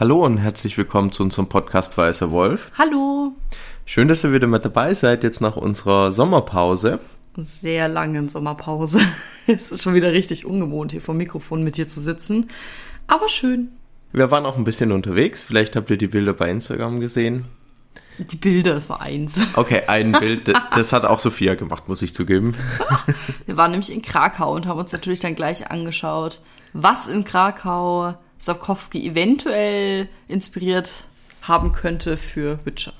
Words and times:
Hallo 0.00 0.24
und 0.24 0.38
herzlich 0.38 0.78
willkommen 0.78 1.10
zu 1.12 1.22
unserem 1.22 1.50
Podcast 1.50 1.98
Weißer 1.98 2.30
Wolf. 2.30 2.72
Hallo. 2.78 3.34
Schön, 3.84 4.08
dass 4.08 4.24
ihr 4.24 4.32
wieder 4.32 4.46
mit 4.46 4.64
dabei 4.64 4.94
seid, 4.94 5.22
jetzt 5.22 5.42
nach 5.42 5.56
unserer 5.58 6.10
Sommerpause. 6.10 7.00
Sehr 7.36 7.86
langen 7.86 8.30
Sommerpause. 8.30 9.00
es 9.46 9.70
ist 9.70 9.82
schon 9.82 9.92
wieder 9.92 10.14
richtig 10.14 10.46
ungewohnt, 10.46 10.92
hier 10.92 11.02
vor 11.02 11.14
Mikrofon 11.14 11.62
mit 11.62 11.76
dir 11.76 11.86
zu 11.86 12.00
sitzen. 12.00 12.48
Aber 13.08 13.28
schön. 13.28 13.72
Wir 14.12 14.30
waren 14.30 14.46
auch 14.46 14.56
ein 14.56 14.64
bisschen 14.64 14.90
unterwegs. 14.90 15.42
Vielleicht 15.42 15.76
habt 15.76 15.90
ihr 15.90 15.98
die 15.98 16.08
Bilder 16.08 16.32
bei 16.32 16.50
Instagram 16.50 17.00
gesehen. 17.00 17.44
Die 18.16 18.36
Bilder, 18.36 18.78
es 18.78 18.88
war 18.88 19.02
eins. 19.02 19.38
Okay, 19.54 19.82
ein 19.86 20.12
Bild. 20.12 20.50
Das 20.74 20.94
hat 20.94 21.04
auch 21.04 21.18
Sophia 21.18 21.56
gemacht, 21.56 21.88
muss 21.88 22.00
ich 22.00 22.14
zugeben. 22.14 22.54
Wir 23.44 23.58
waren 23.58 23.72
nämlich 23.72 23.92
in 23.92 24.00
Krakau 24.00 24.54
und 24.54 24.64
haben 24.64 24.80
uns 24.80 24.92
natürlich 24.92 25.20
dann 25.20 25.34
gleich 25.34 25.70
angeschaut, 25.70 26.40
was 26.72 27.06
in 27.06 27.24
Krakau 27.24 28.14
Sapkowski 28.40 29.06
eventuell 29.06 30.08
inspiriert 30.26 31.04
haben 31.42 31.72
könnte 31.72 32.16
für 32.16 32.58
Witcher. 32.64 32.94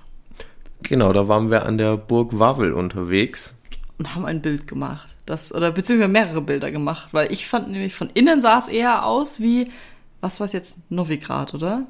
Genau, 0.83 1.13
da 1.13 1.29
waren 1.29 1.51
wir 1.51 1.67
an 1.67 1.79
der 1.79 1.97
Burg 1.97 2.39
Wawel 2.39 2.73
unterwegs. 2.73 3.55
Und 3.99 4.15
haben 4.15 4.25
ein 4.25 4.41
Bild 4.41 4.67
gemacht. 4.67 5.15
Das, 5.27 5.53
oder 5.55 5.73
beziehungsweise 5.73 6.13
mehrere 6.13 6.41
Bilder 6.41 6.71
gemacht, 6.71 7.09
weil 7.13 7.33
ich 7.33 7.47
fand 7.47 7.71
nämlich 7.71 7.95
von 7.95 8.11
innen 8.15 8.41
sah 8.41 8.59
es 8.59 8.69
eher 8.69 9.05
aus 9.05 9.41
wie, 9.41 9.71
was 10.21 10.41
war 10.41 10.47
es 10.47 10.53
jetzt, 10.53 10.79
Novigrad, 10.91 11.55
oder? 11.55 11.87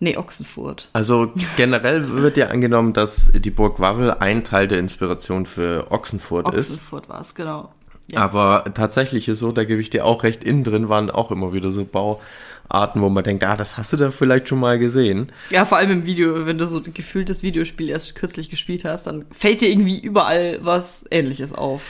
Nee, 0.00 0.16
Ochsenfurt. 0.16 0.90
Also 0.92 1.32
generell 1.56 2.08
wird 2.10 2.36
ja 2.36 2.48
angenommen, 2.48 2.92
dass 2.92 3.32
die 3.32 3.50
Burg 3.50 3.80
Wawel 3.80 4.10
ein 4.10 4.44
Teil 4.44 4.68
der 4.68 4.78
Inspiration 4.78 5.46
für 5.46 5.90
Ochsenfurt, 5.90 6.46
Ochsenfurt 6.46 6.54
ist. 6.54 6.70
Ochsenfurt 6.72 7.08
war 7.08 7.20
es, 7.20 7.34
genau. 7.34 7.72
Ja. 8.08 8.20
Aber 8.20 8.64
tatsächlich 8.74 9.28
ist 9.28 9.38
so, 9.38 9.52
da 9.52 9.64
gebe 9.64 9.80
ich 9.80 9.90
dir 9.90 10.04
auch 10.04 10.22
recht, 10.24 10.44
innen 10.44 10.64
drin 10.64 10.88
waren 10.88 11.10
auch 11.10 11.30
immer 11.30 11.52
wieder 11.52 11.70
so 11.70 11.84
Bauarten, 11.84 13.00
wo 13.00 13.08
man 13.08 13.24
denkt, 13.24 13.44
ah, 13.44 13.56
das 13.56 13.78
hast 13.78 13.92
du 13.92 13.96
da 13.96 14.10
vielleicht 14.10 14.48
schon 14.48 14.60
mal 14.60 14.78
gesehen. 14.78 15.32
Ja, 15.50 15.64
vor 15.64 15.78
allem 15.78 15.90
im 15.90 16.04
Video, 16.04 16.46
wenn 16.46 16.58
du 16.58 16.66
so 16.66 16.82
gefühlt 16.82 17.30
das 17.30 17.42
Videospiel 17.42 17.88
erst 17.88 18.14
kürzlich 18.14 18.50
gespielt 18.50 18.84
hast, 18.84 19.06
dann 19.06 19.24
fällt 19.30 19.62
dir 19.62 19.70
irgendwie 19.70 19.98
überall 19.98 20.58
was 20.62 21.04
ähnliches 21.10 21.52
auf. 21.52 21.82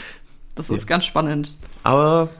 Das 0.55 0.71
ist 0.71 0.83
ja. 0.83 0.87
ganz 0.87 1.05
spannend. 1.05 1.55
Aber 1.83 2.31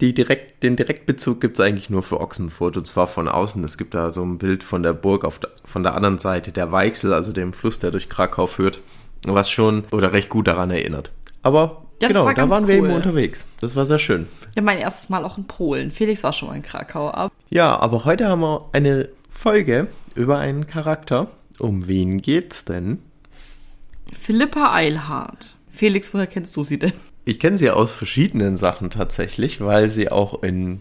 die 0.00 0.14
direkt, 0.14 0.62
den 0.62 0.76
Direktbezug 0.76 1.40
gibt's 1.40 1.58
eigentlich 1.58 1.90
nur 1.90 2.02
für 2.02 2.20
Ochsenfurt 2.20 2.76
und 2.76 2.86
zwar 2.86 3.06
von 3.06 3.28
außen. 3.28 3.64
Es 3.64 3.78
gibt 3.78 3.94
da 3.94 4.10
so 4.10 4.22
ein 4.22 4.38
Bild 4.38 4.62
von 4.62 4.82
der 4.82 4.92
Burg 4.92 5.24
auf 5.24 5.38
der, 5.38 5.50
von 5.64 5.82
der 5.82 5.94
anderen 5.94 6.18
Seite, 6.18 6.52
der 6.52 6.70
Weichsel, 6.70 7.12
also 7.12 7.32
dem 7.32 7.52
Fluss, 7.52 7.78
der 7.78 7.90
durch 7.90 8.08
Krakau 8.08 8.46
führt, 8.46 8.80
was 9.26 9.50
schon 9.50 9.84
oder 9.90 10.12
recht 10.12 10.28
gut 10.28 10.48
daran 10.48 10.70
erinnert. 10.70 11.12
Aber 11.42 11.85
ja, 12.00 12.08
genau, 12.08 12.24
war 12.26 12.34
da 12.34 12.48
waren 12.50 12.64
cool. 12.64 12.68
wir 12.68 12.76
eben 12.76 12.90
unterwegs. 12.90 13.46
Das 13.60 13.74
war 13.74 13.84
sehr 13.84 13.98
schön. 13.98 14.26
Ja, 14.54 14.62
mein 14.62 14.78
erstes 14.78 15.08
Mal 15.08 15.24
auch 15.24 15.38
in 15.38 15.44
Polen. 15.44 15.90
Felix 15.90 16.22
war 16.22 16.32
schon 16.32 16.48
mal 16.48 16.56
in 16.56 16.62
Krakau. 16.62 17.10
Aber 17.10 17.32
ja, 17.50 17.78
aber 17.78 18.04
heute 18.04 18.28
haben 18.28 18.40
wir 18.40 18.68
eine 18.72 19.08
Folge 19.30 19.88
über 20.14 20.38
einen 20.38 20.66
Charakter. 20.66 21.28
Um 21.58 21.88
wen 21.88 22.20
geht's 22.20 22.64
denn? 22.64 22.98
Philippa 24.18 24.74
Eilhardt. 24.74 25.56
Felix, 25.72 26.12
woher 26.12 26.26
kennst 26.26 26.56
du 26.56 26.62
sie 26.62 26.78
denn? 26.78 26.92
Ich 27.24 27.40
kenne 27.40 27.58
sie 27.58 27.70
aus 27.70 27.92
verschiedenen 27.92 28.56
Sachen 28.56 28.90
tatsächlich, 28.90 29.60
weil 29.60 29.88
sie 29.88 30.10
auch 30.10 30.42
in 30.42 30.80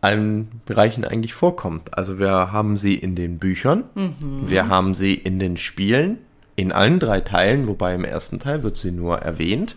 allen 0.00 0.48
Bereichen 0.66 1.04
eigentlich 1.04 1.34
vorkommt. 1.34 1.96
Also 1.96 2.18
wir 2.18 2.52
haben 2.52 2.76
sie 2.76 2.94
in 2.94 3.14
den 3.14 3.38
Büchern, 3.38 3.84
mhm. 3.94 4.48
wir 4.48 4.68
haben 4.68 4.94
sie 4.94 5.14
in 5.14 5.38
den 5.38 5.56
Spielen, 5.56 6.18
in 6.54 6.72
allen 6.72 6.98
drei 6.98 7.20
Teilen, 7.20 7.68
wobei 7.68 7.94
im 7.94 8.04
ersten 8.04 8.38
Teil 8.38 8.62
wird 8.62 8.76
sie 8.76 8.90
nur 8.90 9.18
erwähnt. 9.18 9.76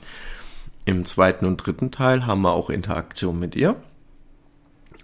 Im 0.89 1.05
zweiten 1.05 1.45
und 1.45 1.57
dritten 1.57 1.91
Teil 1.91 2.25
haben 2.25 2.41
wir 2.41 2.53
auch 2.53 2.71
Interaktion 2.71 3.37
mit 3.37 3.55
ihr. 3.55 3.75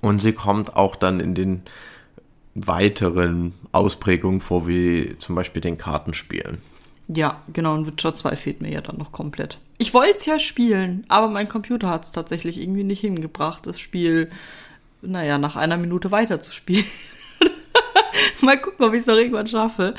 Und 0.01 0.17
sie 0.17 0.33
kommt 0.33 0.75
auch 0.75 0.95
dann 0.95 1.19
in 1.19 1.35
den 1.35 1.61
weiteren 2.55 3.53
Ausprägungen 3.71 4.41
vor, 4.41 4.67
wie 4.67 5.15
zum 5.19 5.35
Beispiel 5.35 5.61
den 5.61 5.77
Kartenspielen. 5.77 6.57
Ja, 7.07 7.39
genau, 7.53 7.75
und 7.75 7.85
Witcher 7.85 8.15
2 8.15 8.35
fehlt 8.35 8.61
mir 8.63 8.71
ja 8.71 8.81
dann 8.81 8.97
noch 8.97 9.11
komplett. 9.11 9.59
Ich 9.77 9.93
wollte 9.93 10.17
es 10.17 10.25
ja 10.25 10.39
spielen, 10.39 11.05
aber 11.07 11.29
mein 11.29 11.47
Computer 11.47 11.91
hat 11.91 12.05
es 12.05 12.11
tatsächlich 12.11 12.59
irgendwie 12.59 12.83
nicht 12.83 13.01
hingebracht, 13.01 13.67
das 13.67 13.79
Spiel, 13.79 14.31
naja, 15.03 15.37
nach 15.37 15.55
einer 15.55 15.77
Minute 15.77 16.09
weiter 16.09 16.41
zu 16.41 16.51
spielen. 16.51 16.85
mal 18.41 18.59
gucken, 18.59 18.87
ob 18.87 18.93
ich 18.95 19.01
es 19.01 19.05
noch 19.05 19.17
irgendwann 19.17 19.45
schaffe. 19.45 19.93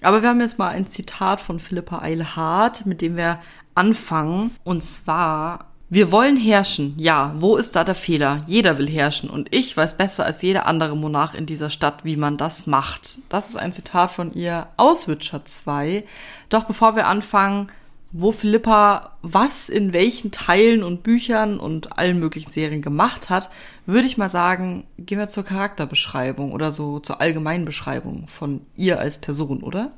Aber 0.00 0.20
wir 0.20 0.30
haben 0.30 0.40
jetzt 0.40 0.58
mal 0.58 0.70
ein 0.70 0.88
Zitat 0.88 1.40
von 1.40 1.60
Philippa 1.60 2.00
Eilhardt, 2.00 2.86
mit 2.86 3.00
dem 3.00 3.16
wir 3.16 3.38
anfangen. 3.74 4.50
Und 4.64 4.82
zwar, 4.82 5.66
wir 5.88 6.10
wollen 6.10 6.36
herrschen. 6.36 6.94
Ja, 6.98 7.34
wo 7.38 7.56
ist 7.56 7.76
da 7.76 7.84
der 7.84 7.94
Fehler? 7.94 8.42
Jeder 8.46 8.78
will 8.78 8.88
herrschen. 8.88 9.30
Und 9.30 9.54
ich 9.54 9.76
weiß 9.76 9.96
besser 9.96 10.24
als 10.24 10.42
jeder 10.42 10.66
andere 10.66 10.96
Monarch 10.96 11.34
in 11.34 11.46
dieser 11.46 11.70
Stadt, 11.70 12.04
wie 12.04 12.16
man 12.16 12.36
das 12.36 12.66
macht. 12.66 13.18
Das 13.28 13.48
ist 13.48 13.56
ein 13.56 13.72
Zitat 13.72 14.12
von 14.12 14.32
ihr 14.32 14.68
aus 14.76 15.08
Witcher 15.08 15.44
2. 15.44 16.04
Doch 16.48 16.64
bevor 16.64 16.96
wir 16.96 17.06
anfangen, 17.06 17.68
wo 18.12 18.30
Philippa 18.30 19.16
was 19.22 19.70
in 19.70 19.92
welchen 19.94 20.32
Teilen 20.32 20.82
und 20.82 21.02
Büchern 21.02 21.58
und 21.58 21.98
allen 21.98 22.18
möglichen 22.18 22.52
Serien 22.52 22.82
gemacht 22.82 23.30
hat, 23.30 23.50
würde 23.86 24.06
ich 24.06 24.18
mal 24.18 24.28
sagen, 24.28 24.84
gehen 24.98 25.18
wir 25.18 25.28
zur 25.28 25.44
Charakterbeschreibung 25.44 26.52
oder 26.52 26.72
so 26.72 27.00
zur 27.00 27.20
allgemeinen 27.20 27.64
Beschreibung 27.64 28.28
von 28.28 28.60
ihr 28.76 29.00
als 29.00 29.18
Person, 29.18 29.62
oder? 29.62 29.92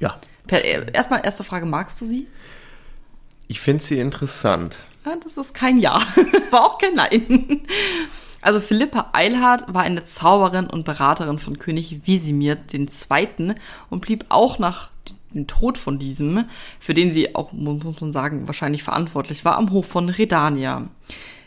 Ja. 0.00 0.18
Äh, 0.48 0.92
erstmal 0.92 1.24
erste 1.24 1.44
Frage, 1.44 1.66
magst 1.66 2.00
du 2.00 2.04
sie? 2.04 2.26
Ich 3.48 3.60
finde 3.60 3.82
sie 3.82 3.98
interessant. 3.98 4.78
Ja, 5.04 5.16
das 5.16 5.36
ist 5.36 5.54
kein 5.54 5.78
Ja. 5.78 6.00
War 6.50 6.64
auch 6.64 6.78
kein 6.78 6.94
Nein. 6.94 7.62
Also 8.40 8.60
Philippa 8.60 9.10
Eilhardt 9.12 9.72
war 9.72 9.82
eine 9.82 10.02
Zauberin 10.02 10.66
und 10.66 10.84
Beraterin 10.84 11.38
von 11.38 11.60
König 11.60 12.06
Wisimir 12.06 12.58
II. 12.72 13.54
und 13.88 14.00
blieb 14.00 14.24
auch 14.30 14.58
nach 14.58 14.90
dem 15.32 15.46
Tod 15.46 15.78
von 15.78 16.00
diesem, 16.00 16.44
für 16.80 16.92
den 16.92 17.12
sie 17.12 17.36
auch, 17.36 17.52
muss 17.52 18.00
man 18.00 18.12
sagen, 18.12 18.48
wahrscheinlich 18.48 18.82
verantwortlich 18.82 19.44
war, 19.44 19.56
am 19.56 19.70
Hof 19.70 19.86
von 19.86 20.08
Redania. 20.08 20.88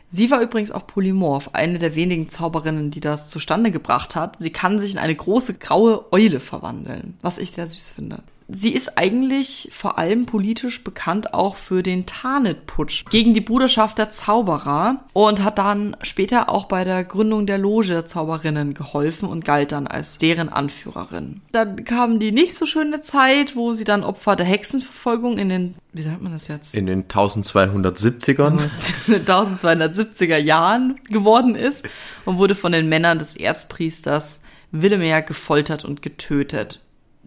Sie 0.10 0.32
war 0.32 0.42
übrigens 0.42 0.72
auch 0.72 0.88
polymorph, 0.88 1.50
eine 1.52 1.80
der 1.80 1.96
wenigen 1.96 2.30
Zauberinnen, 2.30 2.92
die 2.92 3.02
das 3.02 3.30
zustande 3.30 3.72
gebracht 3.72 4.16
hat. 4.16 4.38
Sie 4.40 4.52
kann 4.52 4.80
sich 4.80 4.94
in 4.94 4.98
eine 4.98 5.16
große 5.16 5.56
graue 5.56 6.06
Eule 6.14 6.40
verwandeln, 6.40 7.18
was 7.22 7.38
ich 7.38 7.52
sehr 7.52 7.68
süß 7.68 7.90
finde 7.90 8.24
sie 8.48 8.72
ist 8.72 8.98
eigentlich 8.98 9.70
vor 9.72 9.98
allem 9.98 10.26
politisch 10.26 10.84
bekannt 10.84 11.34
auch 11.34 11.56
für 11.56 11.84
den 11.84 12.06
Tarnet-Putsch 12.06 13.06
gegen 13.10 13.34
die 13.34 13.42
Bruderschaft 13.42 13.98
der 13.98 14.12
Zauberer 14.12 15.06
und 15.14 15.44
hat 15.44 15.58
dann 15.58 15.98
später 16.02 16.50
auch 16.50 16.66
bei 16.66 16.84
der 16.84 17.04
Gründung 17.04 17.46
der 17.46 17.58
Loge 17.58 17.88
der 17.88 18.06
Zauberinnen 18.06 18.74
geholfen 18.74 19.28
und 19.30 19.46
galt 19.46 19.72
dann 19.72 19.88
als 19.88 20.18
deren 20.18 20.50
Anführerin. 20.50 21.42
Dann 21.52 21.84
kam 21.84 22.20
die 22.20 22.32
nicht 22.32 22.56
so 22.56 22.66
schöne 22.66 23.02
Zeit, 23.02 23.56
wo 23.56 23.74
sie 23.74 23.84
dann 23.84 24.04
Opfer 24.04 24.36
der 24.36 24.46
Hexenverfolgung 24.46 25.38
in 25.38 25.50
den, 25.50 25.76
wie 25.94 26.02
sagt 26.02 26.22
man 26.22 26.32
das 26.32 26.48
jetzt? 26.48 26.76
In 26.76 26.86
den 26.86 27.06
1270ern. 27.08 28.70
1270er 29.08 30.38
Jahren 30.38 31.00
geworden 31.06 31.56
ist 31.56 31.88
und 32.26 32.38
wurde 32.38 32.56
von 32.56 32.72
den 32.72 32.90
Männern 32.90 33.20
des 33.20 33.36
Erzpriesters 33.36 34.42
Willemer 34.72 35.22
gefoltert 35.22 35.86
und 35.86 36.02
getötet. 36.02 36.82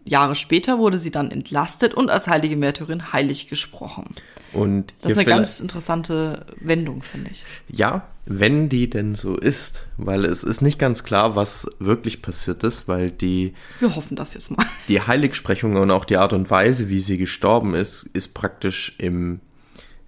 Jahre 0.09 0.35
später 0.35 0.79
wurde 0.79 0.99
sie 0.99 1.11
dann 1.11 1.31
entlastet 1.31 1.95
und 1.95 2.11
als 2.11 2.27
heilige 2.27 2.57
Märtyrin 2.57 3.13
heilig 3.13 3.49
gesprochen. 3.49 4.15
Und 4.53 4.95
das 5.03 5.13
ist 5.13 5.19
eine 5.19 5.27
ganz 5.27 5.61
interessante 5.61 6.47
Wendung, 6.61 7.03
finde 7.03 7.31
ich. 7.31 7.45
Ja, 7.69 8.09
wenn 8.25 8.69
die 8.69 8.89
denn 8.89 9.15
so 9.15 9.37
ist, 9.37 9.85
weil 9.99 10.25
es 10.25 10.43
ist 10.43 10.63
nicht 10.63 10.79
ganz 10.79 11.05
klar, 11.05 11.37
was 11.37 11.71
wirklich 11.79 12.23
passiert 12.23 12.63
ist, 12.65 12.89
weil 12.89 13.11
die. 13.11 13.55
Wir 13.81 13.95
hoffen 13.95 14.17
das 14.17 14.35
jetzt 14.35 14.51
mal. 14.51 14.65
Die 14.89 15.03
Heiligsprechung 15.03 15.77
und 15.77 15.91
auch 15.91 16.05
die 16.05 16.17
Art 16.17 16.33
und 16.33 16.51
Weise, 16.51 16.89
wie 16.89 17.01
sie 17.01 17.19
gestorben 17.19 17.75
ist, 17.75 18.05
ist 18.05 18.35
praktisch 18.35 18.95
im 18.99 19.41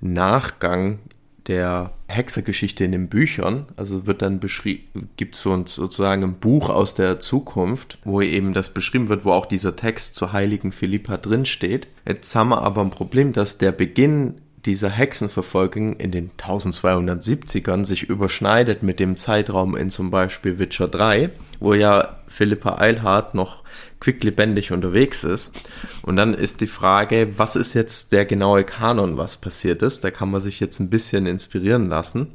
Nachgang 0.00 0.98
der 1.46 1.92
Hexergeschichte 2.08 2.84
in 2.84 2.92
den 2.92 3.08
Büchern, 3.08 3.66
also 3.76 4.06
wird 4.06 4.22
dann 4.22 4.40
beschrieben, 4.40 5.10
gibt 5.16 5.34
es 5.34 5.42
so 5.42 5.52
ein, 5.52 5.66
sozusagen 5.66 6.22
ein 6.22 6.34
Buch 6.34 6.68
aus 6.68 6.94
der 6.94 7.20
Zukunft, 7.20 7.98
wo 8.04 8.20
eben 8.20 8.52
das 8.52 8.74
beschrieben 8.74 9.08
wird, 9.08 9.24
wo 9.24 9.32
auch 9.32 9.46
dieser 9.46 9.76
Text 9.76 10.16
zur 10.16 10.32
heiligen 10.32 10.72
Philippa 10.72 11.16
drinsteht. 11.16 11.88
Jetzt 12.06 12.34
haben 12.34 12.50
wir 12.50 12.62
aber 12.62 12.80
ein 12.82 12.90
Problem, 12.90 13.32
dass 13.32 13.58
der 13.58 13.72
Beginn 13.72 14.40
dieser 14.66 14.90
Hexenverfolgung 14.90 15.94
in 15.96 16.10
den 16.10 16.30
1270ern 16.32 17.84
sich 17.84 18.02
überschneidet 18.04 18.82
mit 18.82 19.00
dem 19.00 19.16
Zeitraum 19.16 19.76
in 19.76 19.90
zum 19.90 20.10
Beispiel 20.10 20.58
Witcher 20.58 20.88
3, 20.88 21.30
wo 21.60 21.74
ja 21.74 22.20
Philippa 22.28 22.78
Eilhardt 22.78 23.34
noch 23.34 23.64
quicklebendig 24.00 24.72
unterwegs 24.72 25.24
ist. 25.24 25.68
Und 26.02 26.16
dann 26.16 26.34
ist 26.34 26.60
die 26.60 26.66
Frage, 26.66 27.38
was 27.38 27.56
ist 27.56 27.74
jetzt 27.74 28.12
der 28.12 28.24
genaue 28.24 28.64
Kanon, 28.64 29.16
was 29.16 29.36
passiert 29.36 29.82
ist? 29.82 30.04
Da 30.04 30.10
kann 30.10 30.30
man 30.30 30.40
sich 30.40 30.60
jetzt 30.60 30.78
ein 30.78 30.90
bisschen 30.90 31.26
inspirieren 31.26 31.88
lassen. 31.88 32.28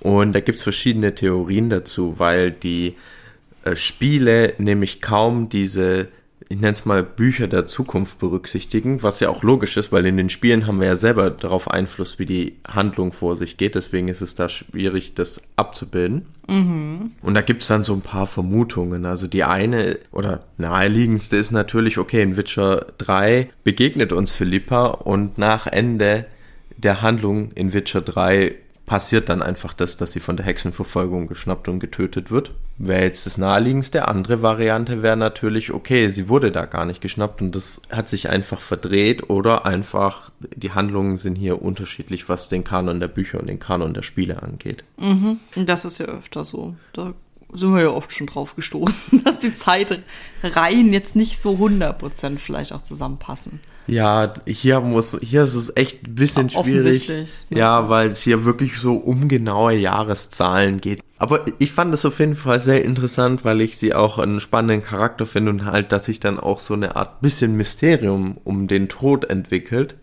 Und 0.00 0.32
da 0.32 0.40
gibt's 0.40 0.62
verschiedene 0.62 1.14
Theorien 1.14 1.70
dazu, 1.70 2.18
weil 2.18 2.50
die 2.50 2.96
äh, 3.64 3.76
Spiele 3.76 4.54
nämlich 4.58 5.00
kaum 5.00 5.48
diese 5.48 6.08
ich 6.52 6.60
nenne 6.60 6.72
es 6.72 6.84
mal, 6.84 7.04
Bücher 7.04 7.46
der 7.46 7.66
Zukunft 7.66 8.18
berücksichtigen, 8.18 9.04
was 9.04 9.20
ja 9.20 9.28
auch 9.28 9.44
logisch 9.44 9.76
ist, 9.76 9.92
weil 9.92 10.04
in 10.04 10.16
den 10.16 10.30
Spielen 10.30 10.66
haben 10.66 10.80
wir 10.80 10.88
ja 10.88 10.96
selber 10.96 11.30
darauf 11.30 11.70
Einfluss, 11.70 12.18
wie 12.18 12.26
die 12.26 12.56
Handlung 12.66 13.12
vor 13.12 13.36
sich 13.36 13.56
geht. 13.56 13.76
Deswegen 13.76 14.08
ist 14.08 14.20
es 14.20 14.34
da 14.34 14.48
schwierig, 14.48 15.14
das 15.14 15.44
abzubilden. 15.54 16.26
Mhm. 16.48 17.12
Und 17.22 17.34
da 17.34 17.42
gibt 17.42 17.62
es 17.62 17.68
dann 17.68 17.84
so 17.84 17.94
ein 17.94 18.00
paar 18.00 18.26
Vermutungen. 18.26 19.06
Also 19.06 19.28
die 19.28 19.44
eine 19.44 19.96
oder 20.10 20.42
naheliegendste 20.58 21.36
ist 21.36 21.52
natürlich, 21.52 21.98
okay, 21.98 22.20
in 22.20 22.36
Witcher 22.36 22.86
3 22.98 23.48
begegnet 23.62 24.12
uns 24.12 24.32
Philippa 24.32 24.86
und 24.86 25.38
nach 25.38 25.68
Ende 25.68 26.26
der 26.76 27.00
Handlung 27.00 27.52
in 27.52 27.72
Witcher 27.72 28.00
3 28.00 28.56
passiert 28.90 29.28
dann 29.28 29.40
einfach 29.40 29.72
das, 29.72 29.98
dass 29.98 30.10
sie 30.10 30.18
von 30.18 30.36
der 30.36 30.44
Hexenverfolgung 30.46 31.28
geschnappt 31.28 31.68
und 31.68 31.78
getötet 31.78 32.32
wird. 32.32 32.50
Wäre 32.76 33.04
jetzt 33.04 33.24
das 33.24 33.38
naheliegendste. 33.38 34.08
Andere 34.08 34.42
Variante 34.42 35.00
wäre 35.00 35.16
natürlich, 35.16 35.72
okay, 35.72 36.08
sie 36.08 36.28
wurde 36.28 36.50
da 36.50 36.64
gar 36.64 36.84
nicht 36.84 37.00
geschnappt 37.00 37.40
und 37.40 37.54
das 37.54 37.82
hat 37.92 38.08
sich 38.08 38.30
einfach 38.30 38.60
verdreht 38.60 39.30
oder 39.30 39.64
einfach 39.64 40.32
die 40.40 40.72
Handlungen 40.72 41.18
sind 41.18 41.36
hier 41.36 41.62
unterschiedlich, 41.62 42.28
was 42.28 42.48
den 42.48 42.64
Kanon 42.64 42.98
der 42.98 43.06
Bücher 43.06 43.38
und 43.38 43.46
den 43.46 43.60
Kanon 43.60 43.94
der 43.94 44.02
Spiele 44.02 44.42
angeht. 44.42 44.82
Mhm. 44.96 45.38
Das 45.54 45.84
ist 45.84 45.98
ja 45.98 46.06
öfter 46.06 46.42
so. 46.42 46.74
Da 46.92 47.14
sind 47.52 47.74
wir 47.74 47.82
ja 47.82 47.90
oft 47.90 48.12
schon 48.12 48.26
drauf 48.26 48.56
gestoßen, 48.56 49.22
dass 49.24 49.38
die 49.38 49.52
Zeitreihen 49.52 50.92
jetzt 50.92 51.16
nicht 51.16 51.38
so 51.38 51.54
100% 51.54 52.38
vielleicht 52.38 52.72
auch 52.72 52.82
zusammenpassen. 52.82 53.60
Ja, 53.86 54.34
hier 54.46 54.80
muss, 54.80 55.16
hier 55.20 55.42
ist 55.42 55.54
es 55.54 55.76
echt 55.76 56.06
ein 56.06 56.14
bisschen 56.14 56.48
schwierig. 56.48 57.08
Ja, 57.48 57.58
ja, 57.58 57.88
weil 57.88 58.10
es 58.10 58.22
hier 58.22 58.44
wirklich 58.44 58.78
so 58.78 58.94
um 58.94 59.26
genaue 59.26 59.74
Jahreszahlen 59.74 60.80
geht. 60.80 61.00
Aber 61.18 61.44
ich 61.58 61.72
fand 61.72 61.92
es 61.92 62.06
auf 62.06 62.20
jeden 62.20 62.36
Fall 62.36 62.60
sehr 62.60 62.84
interessant, 62.84 63.44
weil 63.44 63.60
ich 63.60 63.76
sie 63.76 63.92
auch 63.92 64.18
einen 64.18 64.40
spannenden 64.40 64.86
Charakter 64.86 65.26
finde 65.26 65.50
und 65.50 65.64
halt, 65.64 65.90
dass 65.90 66.04
sich 66.04 66.20
dann 66.20 66.38
auch 66.38 66.60
so 66.60 66.74
eine 66.74 66.94
Art 66.94 67.20
bisschen 67.20 67.56
Mysterium 67.56 68.38
um 68.44 68.68
den 68.68 68.88
Tod 68.88 69.24
entwickelt, 69.24 69.96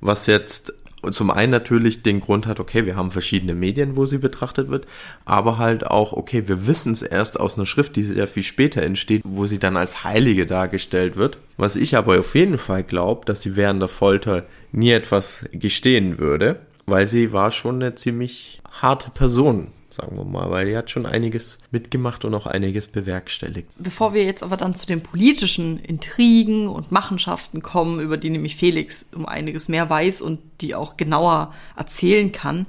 was 0.00 0.26
jetzt 0.26 0.72
zum 1.10 1.30
einen 1.30 1.52
natürlich 1.52 2.02
den 2.02 2.20
Grund 2.20 2.46
hat, 2.46 2.60
okay, 2.60 2.84
wir 2.84 2.96
haben 2.96 3.10
verschiedene 3.10 3.54
Medien, 3.54 3.96
wo 3.96 4.06
sie 4.06 4.18
betrachtet 4.18 4.68
wird, 4.68 4.86
aber 5.24 5.58
halt 5.58 5.86
auch, 5.86 6.12
okay, 6.12 6.48
wir 6.48 6.66
wissen 6.66 6.92
es 6.92 7.02
erst 7.02 7.38
aus 7.38 7.56
einer 7.56 7.66
Schrift, 7.66 7.96
die 7.96 8.02
sehr 8.02 8.26
viel 8.26 8.42
später 8.42 8.82
entsteht, 8.82 9.22
wo 9.24 9.46
sie 9.46 9.58
dann 9.58 9.76
als 9.76 10.04
Heilige 10.04 10.46
dargestellt 10.46 11.16
wird. 11.16 11.38
Was 11.56 11.76
ich 11.76 11.96
aber 11.96 12.18
auf 12.18 12.34
jeden 12.34 12.58
Fall 12.58 12.82
glaube, 12.82 13.24
dass 13.26 13.42
sie 13.42 13.56
während 13.56 13.80
der 13.80 13.88
Folter 13.88 14.44
nie 14.72 14.90
etwas 14.90 15.48
gestehen 15.52 16.18
würde, 16.18 16.60
weil 16.86 17.06
sie 17.06 17.32
war 17.32 17.52
schon 17.52 17.76
eine 17.76 17.94
ziemlich 17.94 18.60
harte 18.70 19.10
Person 19.10 19.68
sagen 19.98 20.16
wir 20.16 20.24
mal, 20.24 20.50
weil 20.50 20.66
die 20.66 20.76
hat 20.76 20.90
schon 20.90 21.06
einiges 21.06 21.58
mitgemacht 21.70 22.24
und 22.24 22.34
auch 22.34 22.46
einiges 22.46 22.88
bewerkstelligt. 22.88 23.68
Bevor 23.78 24.14
wir 24.14 24.24
jetzt 24.24 24.42
aber 24.42 24.56
dann 24.56 24.74
zu 24.74 24.86
den 24.86 25.00
politischen 25.00 25.78
Intrigen 25.80 26.68
und 26.68 26.92
Machenschaften 26.92 27.62
kommen, 27.62 28.00
über 28.00 28.16
die 28.16 28.30
nämlich 28.30 28.56
Felix 28.56 29.08
um 29.14 29.26
einiges 29.26 29.68
mehr 29.68 29.90
weiß 29.90 30.20
und 30.20 30.40
die 30.60 30.74
auch 30.74 30.96
genauer 30.96 31.52
erzählen 31.76 32.32
kann, 32.32 32.66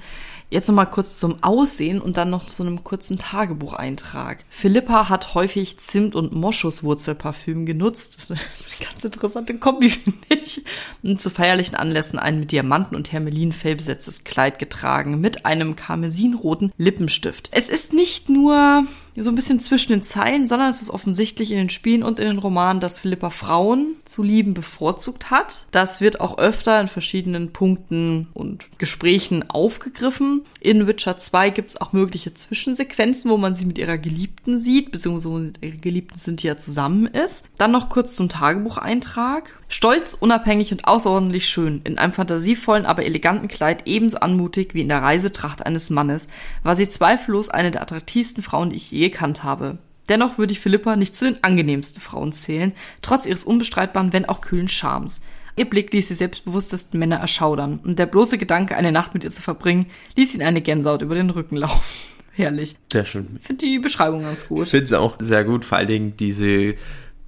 Jetzt 0.51 0.67
noch 0.67 0.75
mal 0.75 0.85
kurz 0.85 1.19
zum 1.19 1.43
Aussehen 1.43 2.01
und 2.01 2.17
dann 2.17 2.31
noch 2.31 2.47
zu 2.47 2.63
einem 2.63 2.83
kurzen 2.83 3.19
Tagebucheintrag. 3.19 4.43
Philippa 4.49 5.07
hat 5.07 5.35
häufig 5.35 5.77
Zimt- 5.77 6.15
und 6.15 6.33
Moschuswurzelparfüm 6.33 7.67
genutzt. 7.67 8.17
Das 8.17 8.23
ist 8.23 8.31
eine 8.31 8.89
ganz 8.89 9.03
interessante 9.03 9.59
Kombi, 9.59 9.89
finde 9.91 10.17
ich. 10.29 10.63
Und 11.03 11.21
zu 11.21 11.29
feierlichen 11.29 11.75
Anlässen 11.75 12.17
ein 12.17 12.39
mit 12.39 12.51
Diamanten 12.51 12.95
und 12.95 13.11
Hermelinfell 13.11 13.75
besetztes 13.75 14.23
Kleid 14.23 14.57
getragen 14.57 15.21
mit 15.21 15.45
einem 15.45 15.75
karmesinroten 15.75 16.73
Lippenstift. 16.77 17.49
Es 17.51 17.69
ist 17.69 17.93
nicht 17.93 18.27
nur 18.29 18.85
so 19.15 19.29
ein 19.29 19.35
bisschen 19.35 19.59
zwischen 19.59 19.91
den 19.91 20.03
Zeilen, 20.03 20.45
sondern 20.45 20.69
es 20.69 20.81
ist 20.81 20.89
offensichtlich 20.89 21.51
in 21.51 21.57
den 21.57 21.69
Spielen 21.69 22.03
und 22.03 22.19
in 22.19 22.27
den 22.27 22.37
Romanen, 22.37 22.79
dass 22.79 22.99
Philippa 22.99 23.29
Frauen 23.29 23.95
zu 24.05 24.23
lieben 24.23 24.53
bevorzugt 24.53 25.29
hat. 25.29 25.65
Das 25.71 26.01
wird 26.01 26.21
auch 26.21 26.37
öfter 26.37 26.79
in 26.79 26.87
verschiedenen 26.87 27.51
Punkten 27.51 28.27
und 28.33 28.65
Gesprächen 28.77 29.49
aufgegriffen. 29.49 30.43
In 30.59 30.87
Witcher 30.87 31.17
2 31.17 31.49
gibt 31.49 31.71
es 31.71 31.81
auch 31.81 31.93
mögliche 31.93 32.33
Zwischensequenzen, 32.33 33.29
wo 33.29 33.37
man 33.37 33.53
sie 33.53 33.65
mit 33.65 33.77
ihrer 33.77 33.97
Geliebten 33.97 34.59
sieht, 34.59 34.91
beziehungsweise 34.91 35.29
mit 35.29 35.63
ihrer 35.63 35.77
Geliebten 35.77 36.17
sind, 36.17 36.43
die 36.43 36.47
ja 36.47 36.57
zusammen 36.57 37.05
ist. 37.07 37.49
Dann 37.57 37.71
noch 37.71 37.89
kurz 37.89 38.15
zum 38.15 38.29
Tagebucheintrag. 38.29 39.59
Stolz, 39.71 40.15
unabhängig 40.19 40.71
und 40.71 40.87
außerordentlich 40.87 41.47
schön, 41.47 41.81
in 41.83 41.99
einem 41.99 42.11
fantasievollen, 42.11 42.87
aber 42.87 43.05
eleganten 43.05 43.47
Kleid 43.47 43.83
ebenso 43.85 44.17
anmutig 44.17 44.73
wie 44.73 44.81
in 44.81 44.89
der 44.89 45.03
Reisetracht 45.03 45.63
eines 45.63 45.91
Mannes, 45.91 46.27
war 46.63 46.75
sie 46.75 46.89
zweifellos 46.89 47.49
eine 47.49 47.69
der 47.69 47.83
attraktivsten 47.83 48.41
Frauen, 48.41 48.71
die 48.71 48.77
ich 48.77 48.91
je 48.91 48.98
gekannt 48.99 49.43
habe. 49.43 49.77
Dennoch 50.09 50.37
würde 50.37 50.53
ich 50.53 50.59
Philippa 50.59 50.95
nicht 50.95 51.15
zu 51.15 51.25
den 51.25 51.43
angenehmsten 51.43 52.01
Frauen 52.01 52.33
zählen, 52.33 52.73
trotz 53.01 53.25
ihres 53.25 53.43
unbestreitbaren, 53.43 54.11
wenn 54.11 54.25
auch 54.25 54.41
kühlen 54.41 54.67
Charmes. 54.67 55.21
Ihr 55.55 55.69
Blick 55.69 55.93
ließ 55.93 56.07
die 56.07 56.15
selbstbewusstesten 56.15 56.99
Männer 56.99 57.17
erschaudern, 57.17 57.79
und 57.83 57.99
der 57.99 58.05
bloße 58.07 58.37
Gedanke, 58.37 58.75
eine 58.75 58.91
Nacht 58.91 59.13
mit 59.13 59.23
ihr 59.23 59.31
zu 59.31 59.41
verbringen, 59.41 59.85
ließ 60.15 60.33
ihn 60.33 60.41
eine 60.41 60.61
Gänsehaut 60.61 61.01
über 61.01 61.15
den 61.15 61.29
Rücken 61.29 61.57
laufen. 61.57 61.83
Herrlich. 62.33 62.75
Sehr 62.91 63.05
schön. 63.05 63.37
Ich 63.39 63.45
finde 63.45 63.65
die 63.65 63.79
Beschreibung 63.79 64.23
ganz 64.23 64.47
gut. 64.47 64.63
Ich 64.63 64.69
finde 64.71 64.87
sie 64.87 64.99
auch 64.99 65.17
sehr 65.19 65.43
gut, 65.43 65.65
vor 65.65 65.77
allen 65.77 65.87
Dingen 65.87 66.17
diese 66.17 66.75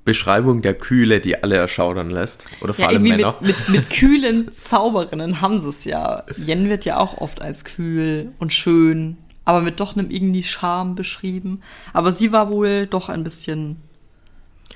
Beschreibung 0.05 0.61
der 0.61 0.73
Kühle, 0.73 1.19
die 1.19 1.43
alle 1.43 1.57
erschaudern 1.57 2.09
lässt. 2.09 2.45
Oder 2.61 2.73
vor 2.73 2.85
ja, 2.85 2.89
allem 2.89 3.03
Männer. 3.03 3.35
Mit, 3.41 3.57
mit, 3.57 3.69
mit 3.69 3.89
kühlen 3.91 4.51
Zauberinnen 4.51 5.41
haben 5.41 5.59
sie 5.59 5.69
es 5.69 5.85
ja. 5.85 6.23
Yen 6.37 6.69
wird 6.69 6.85
ja 6.85 6.97
auch 6.97 7.17
oft 7.17 7.41
als 7.41 7.65
kühl 7.65 8.31
und 8.39 8.53
schön, 8.53 9.17
aber 9.45 9.61
mit 9.61 9.79
doch 9.79 9.95
einem 9.95 10.09
irgendwie 10.09 10.43
Charme 10.43 10.95
beschrieben. 10.95 11.61
Aber 11.93 12.11
sie 12.11 12.31
war 12.31 12.49
wohl 12.49 12.87
doch 12.87 13.09
ein 13.09 13.23
bisschen 13.23 13.77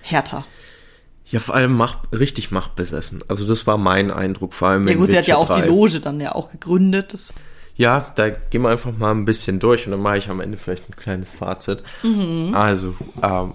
härter. 0.01 0.45
Ja, 1.27 1.39
vor 1.39 1.56
allem 1.56 1.75
macht, 1.75 2.00
richtig 2.12 2.51
machtbesessen. 2.51 3.23
Also 3.27 3.47
das 3.47 3.65
war 3.65 3.77
mein 3.77 4.12
Eindruck, 4.12 4.53
vor 4.53 4.69
allem 4.69 4.88
Ja 4.88 4.95
gut, 4.95 5.12
sie 5.12 5.17
hat 5.17 5.27
ja 5.27 5.38
auch 5.38 5.47
3. 5.47 5.62
die 5.62 5.67
Loge 5.67 6.00
dann 6.00 6.19
ja 6.19 6.35
auch 6.35 6.51
gegründet. 6.51 7.13
Das 7.13 7.33
ja, 7.77 8.13
da 8.15 8.29
gehen 8.29 8.62
wir 8.62 8.69
einfach 8.69 8.95
mal 8.97 9.12
ein 9.12 9.25
bisschen 9.25 9.59
durch 9.59 9.85
und 9.85 9.91
dann 9.91 10.00
mache 10.00 10.17
ich 10.17 10.29
am 10.29 10.39
Ende 10.39 10.57
vielleicht 10.57 10.88
ein 10.89 10.95
kleines 10.95 11.31
Fazit. 11.31 11.84
Mhm. 12.03 12.51
Also, 12.53 12.95
ähm, 13.22 13.53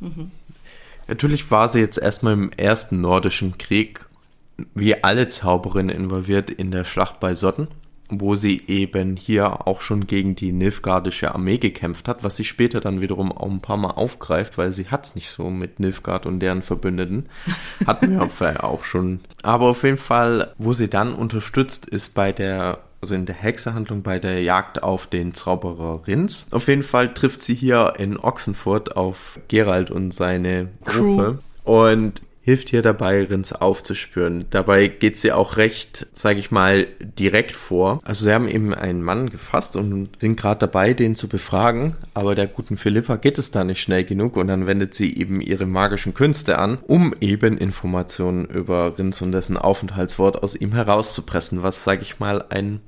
mhm. 0.00 0.30
Natürlich 1.08 1.50
war 1.50 1.68
sie 1.68 1.80
jetzt 1.80 1.98
erstmal 1.98 2.32
im 2.32 2.50
ersten 2.52 3.00
nordischen 3.00 3.58
Krieg 3.58 4.06
wie 4.74 5.04
alle 5.04 5.28
Zauberinnen 5.28 5.94
involviert 5.94 6.50
in 6.50 6.70
der 6.70 6.84
Schlacht 6.84 7.20
bei 7.20 7.34
Sotten, 7.34 7.68
wo 8.08 8.36
sie 8.36 8.62
eben 8.66 9.16
hier 9.16 9.66
auch 9.66 9.80
schon 9.80 10.06
gegen 10.06 10.36
die 10.36 10.52
Nilfgaardische 10.52 11.34
Armee 11.34 11.58
gekämpft 11.58 12.08
hat, 12.08 12.24
was 12.24 12.36
sie 12.36 12.44
später 12.44 12.80
dann 12.80 13.00
wiederum 13.00 13.32
auch 13.32 13.50
ein 13.50 13.60
paar 13.60 13.76
Mal 13.76 13.90
aufgreift, 13.90 14.58
weil 14.58 14.72
sie 14.72 14.86
hat's 14.86 15.14
nicht 15.14 15.30
so 15.30 15.50
mit 15.50 15.80
Nilfgaard 15.80 16.26
und 16.26 16.40
deren 16.40 16.62
Verbündeten. 16.62 17.28
Hatten 17.86 18.18
wir 18.18 18.64
auch 18.64 18.84
schon. 18.84 19.20
Aber 19.42 19.66
auf 19.66 19.82
jeden 19.82 19.96
Fall, 19.96 20.52
wo 20.58 20.72
sie 20.72 20.88
dann 20.88 21.14
unterstützt, 21.14 21.86
ist 21.86 22.14
bei 22.14 22.32
der 22.32 22.80
also 23.02 23.14
in 23.14 23.26
der 23.26 23.34
Hexerhandlung 23.34 24.02
bei 24.02 24.18
der 24.18 24.42
Jagd 24.42 24.82
auf 24.82 25.06
den 25.06 25.34
Zauberer 25.34 26.06
Rins. 26.06 26.48
Auf 26.50 26.66
jeden 26.66 26.82
Fall 26.82 27.12
trifft 27.14 27.42
sie 27.42 27.54
hier 27.54 27.94
in 27.98 28.18
Ochsenfurt 28.18 28.96
auf 28.96 29.38
Gerald 29.48 29.90
und 29.90 30.12
seine 30.12 30.70
Gruppe. 30.84 31.38
Crew. 31.64 31.70
Und 31.70 32.22
hilft 32.46 32.68
hier 32.68 32.80
dabei, 32.80 33.24
Rins 33.24 33.52
aufzuspüren. 33.52 34.44
Dabei 34.50 34.86
geht 34.86 35.18
sie 35.18 35.32
auch 35.32 35.56
recht, 35.56 36.06
sage 36.12 36.38
ich 36.38 36.52
mal, 36.52 36.86
direkt 37.00 37.50
vor. 37.50 37.98
Also 38.04 38.24
sie 38.24 38.32
haben 38.32 38.48
eben 38.48 38.72
einen 38.72 39.02
Mann 39.02 39.30
gefasst 39.30 39.74
und 39.74 40.10
sind 40.20 40.36
gerade 40.36 40.60
dabei, 40.60 40.94
den 40.94 41.16
zu 41.16 41.28
befragen, 41.28 41.96
aber 42.14 42.36
der 42.36 42.46
guten 42.46 42.76
Philippa 42.76 43.16
geht 43.16 43.38
es 43.38 43.50
da 43.50 43.64
nicht 43.64 43.80
schnell 43.80 44.04
genug 44.04 44.36
und 44.36 44.46
dann 44.46 44.68
wendet 44.68 44.94
sie 44.94 45.18
eben 45.18 45.40
ihre 45.40 45.66
magischen 45.66 46.14
Künste 46.14 46.60
an, 46.60 46.78
um 46.86 47.16
eben 47.20 47.58
Informationen 47.58 48.44
über 48.44 48.96
Rins 48.96 49.20
und 49.22 49.32
dessen 49.32 49.56
Aufenthaltswort 49.56 50.40
aus 50.40 50.54
ihm 50.54 50.72
herauszupressen, 50.72 51.64
was, 51.64 51.82
sage 51.82 52.02
ich 52.02 52.20
mal, 52.20 52.44
ein 52.48 52.80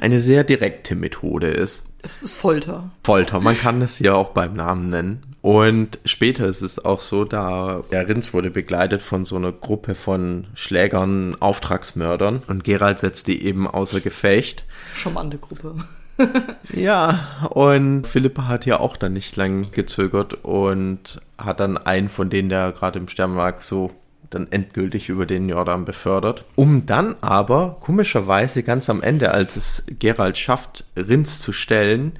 eine 0.00 0.18
sehr 0.18 0.44
direkte 0.44 0.94
Methode 0.94 1.48
ist. 1.48 1.89
Es 2.02 2.22
ist 2.22 2.34
Folter. 2.34 2.90
Folter, 3.02 3.40
man 3.40 3.56
kann 3.56 3.82
es 3.82 3.98
ja 3.98 4.14
auch 4.14 4.30
beim 4.30 4.54
Namen 4.54 4.88
nennen. 4.88 5.22
Und 5.42 5.98
später 6.04 6.46
ist 6.46 6.60
es 6.60 6.84
auch 6.84 7.00
so, 7.00 7.24
da 7.24 7.82
der 7.90 8.08
Rins 8.08 8.34
wurde 8.34 8.50
begleitet 8.50 9.00
von 9.00 9.24
so 9.24 9.36
einer 9.36 9.52
Gruppe 9.52 9.94
von 9.94 10.46
Schlägern, 10.54 11.36
Auftragsmördern 11.40 12.42
und 12.46 12.64
Gerald 12.64 12.98
setzt 12.98 13.26
die 13.26 13.42
eben 13.44 13.66
außer 13.66 14.00
Gefecht. 14.00 14.64
Charmante 14.94 15.38
Gruppe. 15.38 15.76
ja, 16.74 17.48
und 17.50 18.06
Philippa 18.06 18.46
hat 18.48 18.66
ja 18.66 18.80
auch 18.80 18.98
dann 18.98 19.14
nicht 19.14 19.34
lang 19.36 19.70
gezögert 19.72 20.34
und 20.44 21.20
hat 21.38 21.60
dann 21.60 21.78
einen 21.78 22.10
von 22.10 22.28
denen, 22.28 22.50
der 22.50 22.72
gerade 22.72 22.98
im 22.98 23.08
Sterben 23.08 23.36
lag, 23.36 23.62
so 23.62 23.90
dann 24.30 24.50
endgültig 24.50 25.08
über 25.08 25.26
den 25.26 25.48
Jordan 25.48 25.84
befördert. 25.84 26.44
Um 26.54 26.86
dann 26.86 27.16
aber 27.20 27.76
komischerweise 27.80 28.62
ganz 28.62 28.88
am 28.88 29.02
Ende, 29.02 29.32
als 29.32 29.56
es 29.56 29.84
Gerald 29.98 30.38
schafft, 30.38 30.84
Rins 30.96 31.40
zu 31.40 31.52
stellen, 31.52 32.12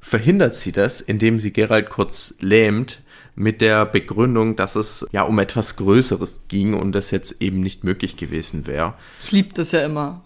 verhindert 0.00 0.54
sie 0.54 0.72
das, 0.72 1.00
indem 1.00 1.38
sie 1.38 1.52
Gerald 1.52 1.90
kurz 1.90 2.34
lähmt 2.40 3.02
mit 3.36 3.60
der 3.60 3.86
Begründung, 3.86 4.56
dass 4.56 4.74
es 4.74 5.06
ja 5.12 5.22
um 5.22 5.38
etwas 5.38 5.76
Größeres 5.76 6.42
ging 6.48 6.74
und 6.74 6.92
das 6.92 7.10
jetzt 7.10 7.40
eben 7.40 7.60
nicht 7.60 7.84
möglich 7.84 8.16
gewesen 8.16 8.66
wäre. 8.66 8.94
Ich 9.22 9.30
liebe 9.30 9.54
das 9.54 9.72
ja 9.72 9.84
immer. 9.84 10.22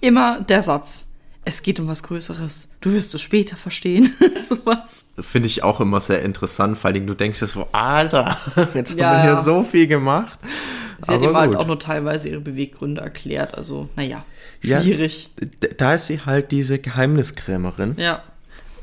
Immer 0.00 0.42
der 0.42 0.62
Satz. 0.62 1.05
Es 1.46 1.62
geht 1.62 1.80
um 1.80 1.88
was 1.88 2.02
Größeres. 2.02 2.74
Du 2.82 2.92
wirst 2.92 3.14
es 3.14 3.22
später 3.22 3.56
verstehen. 3.56 4.12
Sowas. 4.36 5.06
Finde 5.20 5.46
ich 5.46 5.62
auch 5.62 5.80
immer 5.80 6.00
sehr 6.00 6.22
interessant, 6.22 6.76
vor 6.76 6.90
allem 6.90 7.06
du 7.06 7.14
denkst 7.14 7.40
ja 7.40 7.46
so, 7.46 7.66
Alter, 7.72 8.36
jetzt 8.74 8.98
Ja, 8.98 9.06
haben 9.10 9.16
wir 9.16 9.22
hier 9.22 9.30
ja. 9.32 9.42
so 9.42 9.62
viel 9.62 9.86
gemacht. 9.86 10.38
Sie 11.02 11.12
hat 11.12 11.20
Aber 11.22 11.30
ihm 11.30 11.36
halt 11.36 11.50
gut. 11.52 11.60
auch 11.60 11.66
nur 11.66 11.78
teilweise 11.78 12.28
ihre 12.28 12.40
Beweggründe 12.40 13.00
erklärt. 13.00 13.54
Also, 13.56 13.88
naja, 13.96 14.24
Ja. 14.62 14.80
schwierig. 14.82 15.30
D- 15.40 15.74
Da 15.76 15.94
ist 15.94 16.06
sie 16.08 16.20
halt 16.22 16.52
diese 16.52 16.78
Geheimniskrämerin. 16.78 17.94
Ja. 17.96 18.22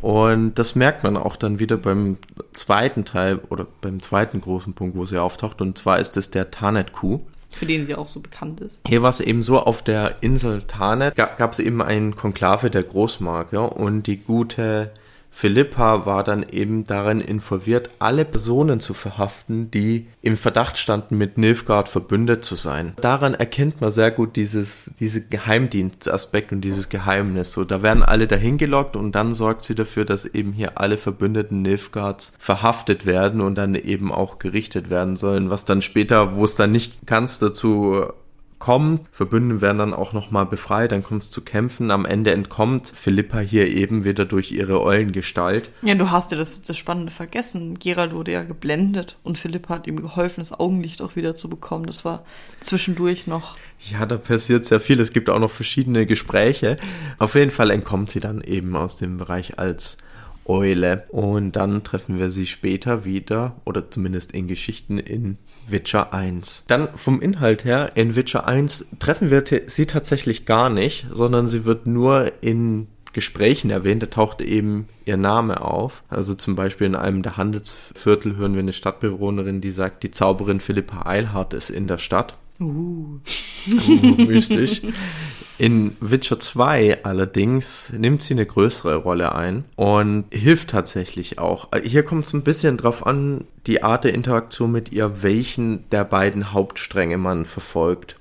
Und 0.01 0.55
das 0.55 0.75
merkt 0.75 1.03
man 1.03 1.15
auch 1.17 1.35
dann 1.37 1.59
wieder 1.59 1.77
beim 1.77 2.17
zweiten 2.51 3.05
Teil 3.05 3.39
oder 3.49 3.65
beim 3.81 4.01
zweiten 4.01 4.41
großen 4.41 4.73
Punkt, 4.73 4.97
wo 4.97 5.05
sie 5.05 5.17
auftaucht. 5.17 5.61
Und 5.61 5.77
zwar 5.77 5.99
ist 5.99 6.17
es 6.17 6.29
der 6.29 6.51
Tarnet-Coup. 6.51 7.21
Für 7.53 7.65
den 7.65 7.85
sie 7.85 7.95
auch 7.95 8.07
so 8.07 8.19
bekannt 8.19 8.61
ist. 8.61 8.81
Hier 8.87 9.01
war 9.01 9.09
es 9.09 9.21
eben 9.21 9.43
so, 9.43 9.59
auf 9.59 9.83
der 9.83 10.15
Insel 10.21 10.63
Tarnet 10.63 11.15
gab 11.15 11.53
es 11.53 11.59
eben 11.59 11.81
ein 11.81 12.15
Konklave 12.15 12.69
der 12.69 12.83
Großmarke 12.83 13.61
und 13.61 14.07
die 14.07 14.17
gute 14.17 14.91
Philippa 15.35 16.05
war 16.05 16.23
dann 16.23 16.45
eben 16.47 16.85
darin 16.85 17.19
involviert, 17.19 17.89
alle 17.97 18.23
Personen 18.23 18.79
zu 18.79 18.93
verhaften, 18.93 19.71
die 19.71 20.07
im 20.21 20.37
Verdacht 20.37 20.77
standen, 20.77 21.17
mit 21.17 21.39
Nilfgaard 21.39 21.89
verbündet 21.89 22.45
zu 22.45 22.53
sein. 22.53 22.93
Daran 23.01 23.33
erkennt 23.33 23.81
man 23.81 23.91
sehr 23.91 24.11
gut 24.11 24.35
dieses, 24.35 24.93
diese 24.99 25.27
Geheimdienstaspekt 25.27 26.51
und 26.51 26.61
dieses 26.61 26.87
Geheimnis. 26.87 27.51
So, 27.51 27.65
da 27.65 27.81
werden 27.81 28.03
alle 28.03 28.27
dahin 28.27 28.59
gelockt 28.59 28.95
und 28.95 29.13
dann 29.15 29.33
sorgt 29.33 29.63
sie 29.63 29.75
dafür, 29.75 30.05
dass 30.05 30.25
eben 30.25 30.53
hier 30.53 30.77
alle 30.77 30.97
Verbündeten 30.97 31.63
Nilfgaards 31.63 32.33
verhaftet 32.37 33.07
werden 33.07 33.41
und 33.41 33.55
dann 33.55 33.73
eben 33.73 34.11
auch 34.11 34.37
gerichtet 34.37 34.91
werden 34.91 35.15
sollen, 35.17 35.49
was 35.49 35.65
dann 35.65 35.81
später, 35.81 36.35
wo 36.35 36.45
es 36.45 36.55
dann 36.55 36.71
nicht 36.71 37.07
ganz 37.07 37.39
dazu 37.39 38.05
kommt. 38.63 39.01
Verbündete 39.11 39.61
werden 39.61 39.77
dann 39.77 39.93
auch 39.93 40.13
nochmal 40.13 40.45
befreit, 40.45 40.93
dann 40.93 41.03
kommt 41.03 41.23
es 41.23 41.31
zu 41.31 41.41
Kämpfen. 41.41 41.91
Am 41.91 42.05
Ende 42.05 42.31
entkommt 42.31 42.87
Philippa 42.87 43.39
hier 43.39 43.67
eben 43.67 44.05
wieder 44.05 44.23
durch 44.23 44.53
ihre 44.53 44.81
Eulengestalt. 44.81 45.69
Ja, 45.81 45.95
du 45.95 46.11
hast 46.11 46.31
ja 46.31 46.37
das, 46.37 46.61
das 46.61 46.77
Spannende 46.77 47.11
vergessen. 47.11 47.77
Gerald 47.77 48.13
wurde 48.13 48.31
ja 48.31 48.43
geblendet 48.43 49.17
und 49.23 49.37
Philippa 49.37 49.75
hat 49.75 49.87
ihm 49.87 50.01
geholfen, 50.01 50.39
das 50.39 50.57
Augenlicht 50.57 51.01
auch 51.01 51.17
wieder 51.17 51.35
zu 51.35 51.49
bekommen. 51.49 51.87
Das 51.87 52.05
war 52.05 52.23
zwischendurch 52.61 53.27
noch. 53.27 53.57
Ja, 53.91 54.05
da 54.05 54.15
passiert 54.15 54.63
sehr 54.63 54.79
viel. 54.79 55.01
Es 55.01 55.11
gibt 55.11 55.29
auch 55.29 55.39
noch 55.39 55.51
verschiedene 55.51 56.05
Gespräche. 56.05 56.77
Auf 57.19 57.35
jeden 57.35 57.51
Fall 57.51 57.69
entkommt 57.69 58.11
sie 58.11 58.21
dann 58.21 58.39
eben 58.39 58.77
aus 58.77 58.95
dem 58.95 59.17
Bereich 59.17 59.59
als 59.59 59.97
Eule. 60.45 61.03
Und 61.09 61.53
dann 61.53 61.83
treffen 61.83 62.19
wir 62.19 62.29
sie 62.29 62.47
später 62.47 63.05
wieder, 63.05 63.55
oder 63.65 63.89
zumindest 63.89 64.31
in 64.31 64.47
Geschichten 64.47 64.97
in 64.97 65.37
Witcher 65.67 66.13
1. 66.13 66.65
Dann 66.67 66.89
vom 66.95 67.21
Inhalt 67.21 67.63
her, 67.65 67.91
in 67.95 68.15
Witcher 68.15 68.47
1 68.47 68.87
treffen 68.99 69.31
wir 69.31 69.43
sie 69.67 69.85
tatsächlich 69.85 70.45
gar 70.45 70.69
nicht, 70.69 71.07
sondern 71.11 71.47
sie 71.47 71.65
wird 71.65 71.85
nur 71.85 72.31
in 72.41 72.87
Gesprächen 73.13 73.69
erwähnt, 73.69 74.01
da 74.03 74.07
taucht 74.07 74.41
eben 74.41 74.87
ihr 75.05 75.17
Name 75.17 75.61
auf. 75.61 76.03
Also 76.09 76.33
zum 76.33 76.55
Beispiel 76.55 76.87
in 76.87 76.95
einem 76.95 77.21
der 77.21 77.37
Handelsviertel 77.37 78.35
hören 78.35 78.53
wir 78.53 78.61
eine 78.61 78.73
Stadtbewohnerin, 78.73 79.61
die 79.61 79.71
sagt, 79.71 80.03
die 80.03 80.11
Zauberin 80.11 80.59
Philippa 80.59 81.07
Eilhart 81.07 81.53
ist 81.53 81.69
in 81.69 81.87
der 81.87 81.99
Stadt. 81.99 82.35
Uh. 82.59 83.19
mystisch. 84.17 84.81
In 85.57 85.95
Witcher 85.99 86.39
2 86.39 87.03
allerdings 87.03 87.93
nimmt 87.93 88.21
sie 88.21 88.33
eine 88.33 88.45
größere 88.45 88.95
Rolle 88.95 89.35
ein 89.35 89.65
und 89.75 90.25
hilft 90.31 90.71
tatsächlich 90.71 91.39
auch. 91.39 91.69
Hier 91.83 92.03
kommt 92.03 92.25
es 92.25 92.33
ein 92.33 92.43
bisschen 92.43 92.77
drauf 92.77 93.05
an, 93.05 93.45
die 93.67 93.83
Art 93.83 94.03
der 94.03 94.13
Interaktion 94.13 94.71
mit 94.71 94.91
ihr, 94.91 95.21
welchen 95.23 95.89
der 95.91 96.05
beiden 96.05 96.51
Hauptstränge 96.51 97.17
man 97.17 97.45
verfolgt. 97.45 98.17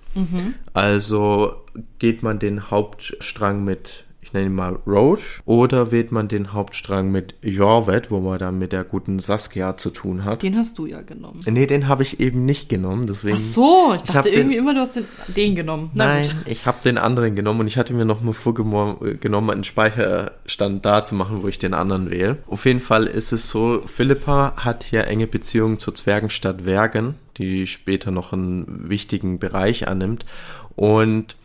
Also 0.74 1.54
geht 1.98 2.22
man 2.22 2.38
den 2.38 2.70
Hauptstrang 2.70 3.64
mit, 3.64 4.04
ich 4.32 4.34
nenne 4.34 4.46
ihn 4.46 4.54
mal 4.54 4.78
Roche, 4.86 5.42
oder 5.44 5.92
wählt 5.92 6.10
man 6.10 6.26
den 6.26 6.54
Hauptstrang 6.54 7.10
mit 7.12 7.34
Jorvet, 7.42 8.10
wo 8.10 8.20
man 8.20 8.38
dann 8.38 8.58
mit 8.58 8.72
der 8.72 8.82
guten 8.82 9.18
Saskia 9.18 9.76
zu 9.76 9.90
tun 9.90 10.24
hat. 10.24 10.42
Den 10.42 10.56
hast 10.56 10.78
du 10.78 10.86
ja 10.86 11.02
genommen. 11.02 11.42
Nee, 11.46 11.66
den 11.66 11.86
habe 11.86 12.02
ich 12.02 12.18
eben 12.18 12.46
nicht 12.46 12.70
genommen, 12.70 13.06
deswegen. 13.06 13.34
Ach 13.36 13.40
so, 13.40 13.92
ich 13.94 14.04
Ich 14.04 14.10
dachte 14.10 14.30
den- 14.30 14.38
irgendwie 14.38 14.56
immer, 14.56 14.72
du 14.72 14.80
hast 14.80 14.96
den, 14.96 15.04
den 15.36 15.54
genommen. 15.54 15.90
Na 15.92 16.06
Nein, 16.06 16.22
gut. 16.26 16.36
ich 16.50 16.64
habe 16.64 16.78
den 16.82 16.96
anderen 16.96 17.34
genommen 17.34 17.60
und 17.60 17.66
ich 17.66 17.76
hatte 17.76 17.92
mir 17.92 18.06
noch 18.06 18.22
mal 18.22 18.32
vorgenommen, 18.32 19.50
einen 19.50 19.64
Speicherstand 19.64 20.84
da 20.86 21.04
zu 21.04 21.14
machen, 21.14 21.42
wo 21.42 21.48
ich 21.48 21.58
den 21.58 21.74
anderen 21.74 22.10
wähle. 22.10 22.38
Auf 22.46 22.64
jeden 22.64 22.80
Fall 22.80 23.06
ist 23.06 23.32
es 23.32 23.50
so, 23.50 23.82
Philippa 23.86 24.54
hat 24.56 24.82
hier 24.84 25.06
enge 25.08 25.26
Beziehungen 25.26 25.78
zur 25.78 25.94
Zwergenstadt 25.94 26.64
Wergen, 26.64 27.16
die 27.36 27.66
später 27.66 28.10
noch 28.10 28.32
einen 28.32 28.88
wichtigen 28.88 29.38
Bereich 29.38 29.88
annimmt. 29.88 30.24
Und 30.74 31.36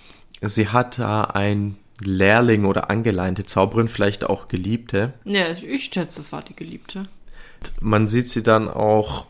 sie 0.41 0.69
hat 0.69 0.99
da 0.99 1.23
ein 1.25 1.75
Lehrling 2.03 2.65
oder 2.65 2.89
angeleinte 2.89 3.45
Zauberin, 3.45 3.87
vielleicht 3.87 4.25
auch 4.25 4.47
Geliebte. 4.47 5.13
Ja, 5.23 5.51
ich, 5.51 5.85
schätze, 5.85 6.17
das 6.17 6.31
war 6.31 6.41
die 6.41 6.55
Geliebte. 6.55 7.03
Man 7.81 8.07
sieht 8.07 8.27
sie 8.27 8.43
dann 8.43 8.69
auch 8.69 9.25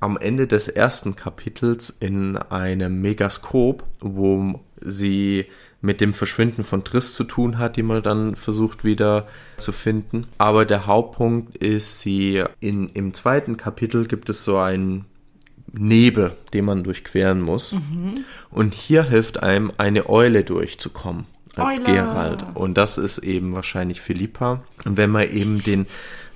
am 0.00 0.16
Ende 0.16 0.48
des 0.48 0.68
ersten 0.68 1.14
Kapitels 1.14 1.90
in 1.90 2.36
einem 2.36 3.00
Megaskop, 3.00 3.84
wo 4.00 4.60
sie 4.80 5.46
mit 5.80 6.00
dem 6.00 6.12
Verschwinden 6.12 6.64
von 6.64 6.82
Triss 6.82 7.14
zu 7.14 7.22
tun 7.22 7.58
hat, 7.58 7.76
die 7.76 7.84
man 7.84 8.02
dann 8.02 8.34
versucht 8.34 8.82
wieder 8.82 9.28
zu 9.58 9.70
finden. 9.70 10.26
Aber 10.38 10.64
der 10.64 10.86
Hauptpunkt 10.86 11.56
ist, 11.56 12.00
sie 12.00 12.42
in, 12.58 12.88
im 12.88 13.14
zweiten 13.14 13.56
Kapitel 13.56 14.06
gibt 14.06 14.28
es 14.28 14.42
so 14.42 14.58
einen 14.58 15.04
Nebel, 15.72 16.36
den 16.52 16.64
man 16.64 16.82
durchqueren 16.82 17.40
muss. 17.40 17.76
Und 18.50 18.74
hier 18.74 19.04
hilft 19.04 19.42
einem 19.42 19.72
eine 19.76 20.08
Eule 20.08 20.42
durchzukommen 20.42 21.26
als 21.56 21.80
Eule. 21.80 21.92
Gerald. 21.92 22.44
Und 22.54 22.76
das 22.78 22.98
ist 22.98 23.18
eben 23.18 23.54
wahrscheinlich 23.54 24.00
Philippa. 24.00 24.62
Und 24.84 24.96
wenn 24.96 25.10
man 25.10 25.30
eben 25.30 25.62
den 25.62 25.86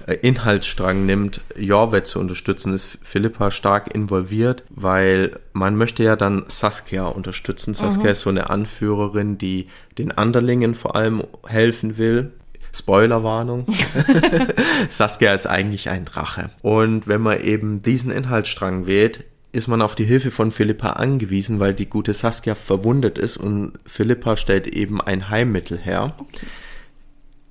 äh, 0.06 0.14
Inhaltsstrang 0.14 1.06
nimmt, 1.06 1.40
Jorvet 1.56 2.06
zu 2.06 2.20
unterstützen, 2.20 2.74
ist 2.74 2.98
Philippa 3.02 3.50
stark 3.50 3.94
involviert, 3.94 4.64
weil 4.70 5.38
man 5.52 5.76
möchte 5.76 6.02
ja 6.02 6.16
dann 6.16 6.44
Saskia 6.48 7.06
unterstützen. 7.06 7.74
Saskia 7.74 8.10
ist 8.10 8.20
so 8.20 8.30
eine 8.30 8.50
Anführerin, 8.50 9.38
die 9.38 9.68
den 9.98 10.12
Anderlingen 10.12 10.74
vor 10.74 10.96
allem 10.96 11.22
helfen 11.46 11.98
will. 11.98 12.32
Spoilerwarnung. 12.72 13.66
Saskia 14.88 15.32
ist 15.32 15.46
eigentlich 15.46 15.88
ein 15.88 16.04
Drache. 16.04 16.50
Und 16.62 17.08
wenn 17.08 17.22
man 17.22 17.40
eben 17.42 17.80
diesen 17.80 18.12
Inhaltsstrang 18.12 18.86
wählt, 18.86 19.24
ist 19.52 19.68
man 19.68 19.82
auf 19.82 19.94
die 19.94 20.04
Hilfe 20.04 20.30
von 20.30 20.50
Philippa 20.50 20.90
angewiesen, 20.90 21.60
weil 21.60 21.74
die 21.74 21.86
gute 21.86 22.14
Saskia 22.14 22.54
verwundet 22.54 23.18
ist 23.18 23.36
und 23.36 23.72
Philippa 23.86 24.36
stellt 24.36 24.66
eben 24.66 25.00
ein 25.00 25.30
Heilmittel 25.30 25.78
her. 25.78 26.14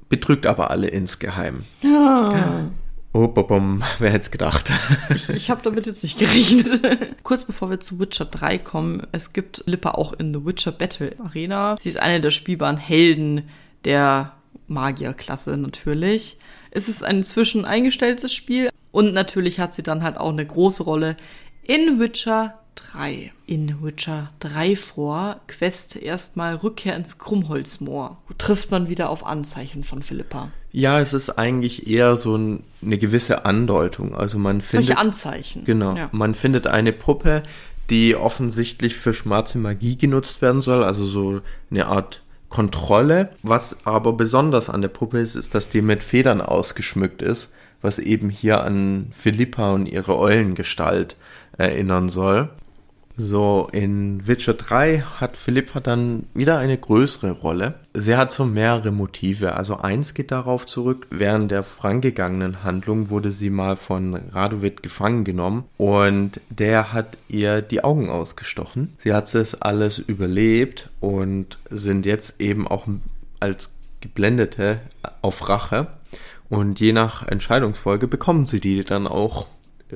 Betrügt 0.09 0.45
aber 0.45 0.69
alle 0.69 0.87
insgeheim. 0.87 1.63
Oh, 3.15 3.29
bom, 3.29 3.81
wer 3.99 4.09
hätte 4.09 4.23
es 4.23 4.31
gedacht? 4.31 4.71
Ich, 5.15 5.29
ich 5.29 5.49
habe 5.49 5.61
damit 5.63 5.85
jetzt 5.85 6.03
nicht 6.03 6.19
gerechnet. 6.19 6.81
Kurz 7.23 7.45
bevor 7.45 7.69
wir 7.69 7.79
zu 7.79 7.97
Witcher 7.97 8.25
3 8.25 8.57
kommen, 8.57 9.07
es 9.13 9.31
gibt 9.31 9.63
Lippa 9.65 9.91
auch 9.91 10.11
in 10.11 10.33
The 10.33 10.45
Witcher 10.45 10.73
Battle 10.73 11.15
Arena. 11.23 11.77
Sie 11.79 11.87
ist 11.87 11.99
eine 11.99 12.19
der 12.19 12.31
spielbaren 12.31 12.75
Helden 12.75 13.49
der 13.85 14.33
Magierklasse 14.67 15.55
natürlich. 15.55 16.37
Es 16.71 16.89
ist 16.89 17.05
ein 17.05 17.17
inzwischen 17.17 17.63
eingestelltes 17.63 18.33
Spiel 18.33 18.69
und 18.91 19.13
natürlich 19.13 19.61
hat 19.61 19.75
sie 19.75 19.83
dann 19.83 20.03
halt 20.03 20.17
auch 20.17 20.31
eine 20.31 20.45
große 20.45 20.83
Rolle 20.83 21.15
in 21.65 21.99
Witcher 21.99 22.53
3. 22.75 23.31
In 23.47 23.83
Witcher 23.83 24.31
3 24.39 24.75
vor 24.75 25.39
Quest 25.47 25.95
erstmal 25.95 26.55
Rückkehr 26.55 26.95
ins 26.95 27.17
Krummholzmoor. 27.17 28.17
Wo 28.27 28.33
trifft 28.37 28.71
man 28.71 28.89
wieder 28.89 29.09
auf 29.09 29.25
Anzeichen 29.25 29.83
von 29.83 30.01
Philippa? 30.01 30.51
Ja, 30.71 30.99
es 30.99 31.13
ist 31.13 31.31
eigentlich 31.31 31.87
eher 31.87 32.17
so 32.17 32.37
ein, 32.37 32.63
eine 32.81 32.97
gewisse 32.97 33.45
Andeutung. 33.45 34.13
Also 34.13 34.37
man 34.37 34.61
findet. 34.61 34.87
Solche 34.87 34.99
Anzeichen. 34.99 35.65
Genau. 35.65 35.95
Ja. 35.95 36.09
Man 36.11 36.35
findet 36.35 36.67
eine 36.67 36.91
Puppe, 36.91 37.43
die 37.89 38.15
offensichtlich 38.15 38.95
für 38.95 39.13
schwarze 39.13 39.57
Magie 39.57 39.97
genutzt 39.97 40.41
werden 40.41 40.61
soll, 40.61 40.83
also 40.83 41.05
so 41.05 41.41
eine 41.71 41.87
Art 41.87 42.21
Kontrolle. 42.49 43.29
Was 43.41 43.85
aber 43.85 44.13
besonders 44.13 44.69
an 44.69 44.81
der 44.81 44.89
Puppe 44.89 45.19
ist, 45.19 45.35
ist, 45.35 45.55
dass 45.55 45.69
die 45.69 45.81
mit 45.81 46.03
Federn 46.03 46.41
ausgeschmückt 46.41 47.21
ist, 47.21 47.53
was 47.81 47.99
eben 47.99 48.29
hier 48.29 48.63
an 48.63 49.07
Philippa 49.11 49.73
und 49.73 49.87
ihre 49.87 50.17
Eulengestalt 50.17 51.15
erinnern 51.57 52.09
soll. 52.09 52.49
So, 53.17 53.69
in 53.71 54.27
Witcher 54.27 54.55
3 54.55 54.99
hat 54.99 55.37
Philippa 55.37 55.79
dann 55.79 56.25
wieder 56.33 56.57
eine 56.57 56.77
größere 56.77 57.31
Rolle. 57.31 57.75
Sie 57.93 58.17
hat 58.17 58.33
so 58.33 58.43
mehrere 58.43 58.91
Motive. 58.91 59.55
Also 59.55 59.77
eins 59.77 60.13
geht 60.13 60.31
darauf 60.31 60.65
zurück, 60.65 61.07
während 61.11 61.49
der 61.49 61.63
vorangegangenen 61.63 62.63
Handlung 62.63 63.09
wurde 63.09 63.31
sie 63.31 63.49
mal 63.49 63.77
von 63.77 64.15
Radovid 64.15 64.83
gefangen 64.83 65.23
genommen 65.23 65.63
und 65.77 66.41
der 66.49 66.91
hat 66.91 67.17
ihr 67.29 67.61
die 67.61 67.85
Augen 67.85 68.09
ausgestochen. 68.09 68.97
Sie 68.99 69.13
hat 69.13 69.33
es 69.33 69.61
alles 69.61 69.97
überlebt 69.97 70.89
und 70.99 71.57
sind 71.69 72.05
jetzt 72.05 72.41
eben 72.41 72.67
auch 72.67 72.85
als 73.39 73.75
Geblendete 74.01 74.81
auf 75.21 75.47
Rache. 75.47 75.87
Und 76.49 76.79
je 76.81 76.91
nach 76.91 77.25
Entscheidungsfolge 77.25 78.07
bekommen 78.07 78.45
sie 78.45 78.59
die 78.59 78.83
dann 78.83 79.07
auch 79.07 79.47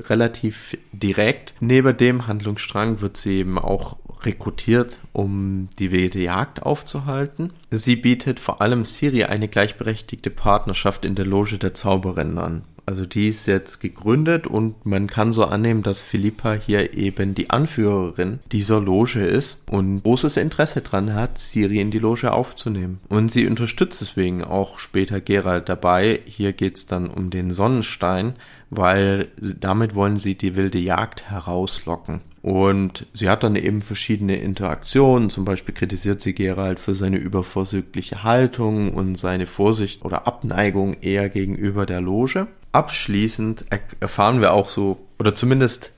relativ 0.08 0.78
direkt. 0.92 1.54
Neben 1.60 1.96
dem 1.96 2.28
Handlungsstrang 2.28 3.02
wird 3.02 3.18
sie 3.18 3.40
eben 3.40 3.58
auch 3.58 3.98
rekrutiert, 4.22 4.98
um 5.14 5.70
die 5.80 5.92
wilde 5.92 6.20
Jagd 6.20 6.64
aufzuhalten. 6.64 7.54
Sie 7.72 7.96
bietet 7.96 8.40
vor 8.40 8.62
allem 8.62 8.86
Siri 8.86 9.24
eine 9.24 9.48
gleichberechtigte 9.48 10.30
Partnerschaft 10.30 11.06
in 11.06 11.16
der 11.16 11.26
Loge 11.26 11.58
der 11.58 11.74
Zauberin 11.74 12.38
an. 12.38 12.64
Also 12.90 13.06
die 13.06 13.28
ist 13.28 13.46
jetzt 13.46 13.82
gegründet 13.82 14.48
und 14.48 14.84
man 14.84 15.06
kann 15.06 15.32
so 15.32 15.46
annehmen, 15.46 15.84
dass 15.84 16.02
Philippa 16.02 16.54
hier 16.54 16.98
eben 16.98 17.36
die 17.36 17.52
Anführerin 17.52 18.40
dieser 18.52 18.82
Loge 18.82 19.24
ist 19.24 19.62
und 19.70 20.02
großes 20.02 20.38
Interesse 20.38 20.82
dran 20.82 21.14
hat, 21.14 21.38
Siri 21.38 21.82
in 21.82 21.92
die 21.92 22.00
Loge 22.00 22.34
aufzunehmen. 22.34 23.00
Und 23.08 23.32
sie 23.32 23.46
unterstützt 23.46 24.02
deswegen 24.02 24.44
auch 24.44 24.80
später 24.80 25.22
Gerald 25.22 25.70
dabei. 25.70 26.22
Hier 26.26 26.52
geht's 26.52 26.88
dann 26.88 27.12
um 27.12 27.30
den 27.30 27.52
Sonnenstein, 27.52 28.34
weil 28.72 29.28
damit 29.60 29.94
wollen 29.94 30.18
sie 30.18 30.34
die 30.34 30.56
wilde 30.56 30.80
Jagd 30.80 31.30
herauslocken. 31.30 32.22
Und 32.42 33.06
sie 33.14 33.30
hat 33.30 33.44
dann 33.44 33.56
eben 33.56 33.84
verschiedene 33.84 34.38
Interaktionen. 34.38 35.30
Zum 35.30 35.46
Beispiel 35.46 35.76
kritisiert 35.76 36.22
sie 36.22 36.34
Gerald 36.34 36.80
für 36.80 36.96
seine 36.96 37.18
übervorsichtliche 37.18 38.24
Haltung 38.24 38.96
und 38.96 39.16
seine 39.16 39.46
Vorsicht 39.46 40.04
oder 40.04 40.26
Abneigung 40.26 40.96
eher 41.02 41.30
gegenüber 41.30 41.86
der 41.86 42.02
Loge. 42.02 42.48
Abschließend 42.72 43.66
erfahren 44.00 44.42
wir 44.42 44.54
auch 44.54 44.70
so, 44.70 45.06
oder 45.18 45.34
zumindest 45.34 45.92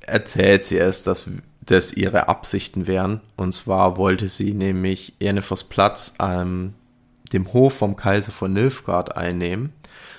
erzählt 0.00 0.64
sie 0.64 0.78
es, 0.78 1.02
dass 1.02 1.26
das 1.60 1.92
ihre 1.92 2.28
Absichten 2.28 2.86
wären. 2.86 3.20
Und 3.36 3.52
zwar 3.52 3.96
wollte 3.96 4.28
sie 4.28 4.52
nämlich 4.52 5.14
Jennifers 5.18 5.64
Platz 5.64 6.14
ähm, 6.20 6.74
dem 7.32 7.52
Hof 7.52 7.74
vom 7.74 7.96
Kaiser 7.96 8.32
von 8.32 8.52
Nilfgaard 8.52 9.16
einnehmen 9.16 9.72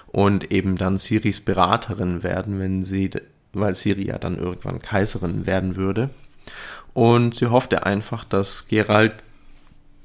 und 0.08 0.52
eben 0.52 0.78
dann 0.78 0.98
Siris 0.98 1.42
Beraterin 1.42 2.24
werden, 2.24 2.60
wenn 2.60 2.84
sie 2.84 3.10
weil 3.54 3.76
Siri 3.76 4.08
ja 4.08 4.18
dann 4.18 4.38
irgendwann 4.38 4.82
Kaiserin 4.82 5.46
werden 5.46 5.76
würde. 5.76 6.10
Und 6.94 7.36
sie 7.36 7.48
hoffte 7.48 7.86
einfach, 7.86 8.24
dass 8.24 8.68
Gerald 8.68 9.16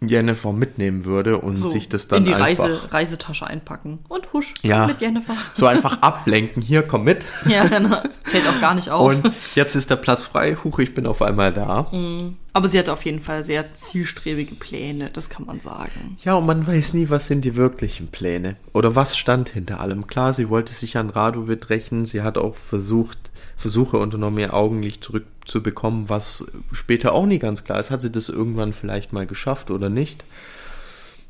Jennifer 0.01 0.53
mitnehmen 0.53 1.05
würde 1.05 1.39
und 1.39 1.57
so, 1.57 1.69
sich 1.69 1.89
das 1.89 2.07
dann 2.07 2.19
in 2.19 2.25
die 2.27 2.35
einfach 2.35 2.65
Reise, 2.65 2.93
Reisetasche 2.93 3.47
einpacken 3.47 3.99
und 4.09 4.33
husch 4.33 4.53
ja, 4.63 4.87
mit 4.87 5.01
Jennifer. 5.01 5.35
So 5.55 5.67
einfach 5.67 5.99
ablenken. 6.03 6.63
Hier, 6.63 6.83
komm 6.83 7.05
mit. 7.05 7.25
Ja, 7.47 7.65
genau. 7.67 8.03
Fällt 8.25 8.47
auch 8.47 8.61
gar 8.61 8.75
nicht 8.75 8.91
auf. 8.91 9.09
Und 9.09 9.33
jetzt 9.55 9.75
ist 9.75 9.91
der 9.91 9.97
Platz 9.97 10.25
frei. 10.25 10.57
Huch, 10.63 10.79
ich 10.81 10.95
bin 10.95 11.07
auf 11.07 11.23
einmal 11.23 11.53
da. 11.53 11.87
Mhm. 11.93 12.37
Aber 12.53 12.69
sie 12.69 12.79
hat 12.79 12.89
auf 12.89 13.05
jeden 13.05 13.21
Fall 13.21 13.45
sehr 13.45 13.75
zielstrebige 13.75 14.55
Pläne, 14.55 15.11
das 15.13 15.29
kann 15.29 15.45
man 15.45 15.61
sagen. 15.61 16.17
Ja, 16.25 16.37
und 16.37 16.47
man 16.47 16.67
weiß 16.67 16.95
nie, 16.95 17.11
was 17.11 17.27
sind 17.27 17.45
die 17.45 17.55
wirklichen 17.55 18.09
Pläne 18.09 18.57
oder 18.73 18.97
was 18.97 19.17
stand 19.17 19.51
hinter 19.51 19.81
allem. 19.81 20.07
Klar, 20.07 20.33
sie 20.33 20.49
wollte 20.49 20.73
sich 20.73 20.97
an 20.97 21.11
Radovid 21.11 21.69
rächen. 21.69 22.07
Sie 22.07 22.23
hat 22.23 22.39
auch 22.39 22.57
versucht, 22.57 23.19
Versuche 23.57 23.99
unternommen, 23.99 24.39
ihr 24.39 24.55
Augenlicht 24.55 25.03
zurückzubekommen, 25.03 26.09
was 26.09 26.47
später 26.73 27.13
auch 27.13 27.27
nie 27.27 27.39
ganz 27.39 27.65
klar 27.65 27.81
ist. 27.81 27.91
Hat 27.91 28.01
sie 28.01 28.13
das 28.13 28.29
irgendwann 28.29 28.73
vielleicht 28.73 29.13
mal 29.13 29.27
geschafft 29.27 29.71
oder 29.71 29.89
nicht? 29.89 30.25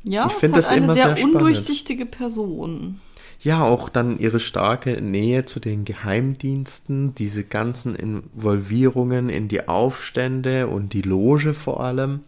Ja, 0.03 0.27
ich 0.27 0.33
finde 0.33 0.57
das 0.57 0.69
eine 0.69 0.85
immer 0.85 0.93
sehr, 0.93 1.15
sehr 1.15 1.25
undurchsichtige 1.25 2.05
Person. 2.05 2.99
Ja, 3.41 3.63
auch 3.63 3.89
dann 3.89 4.19
ihre 4.19 4.39
starke 4.39 5.01
Nähe 5.01 5.45
zu 5.45 5.59
den 5.59 5.85
Geheimdiensten, 5.85 7.13
diese 7.15 7.43
ganzen 7.43 7.95
Involvierungen 7.95 9.29
in 9.29 9.47
die 9.47 9.67
Aufstände 9.67 10.67
und 10.67 10.93
die 10.93 11.03
Loge 11.03 11.53
vor 11.53 11.81
allem. 11.81 12.21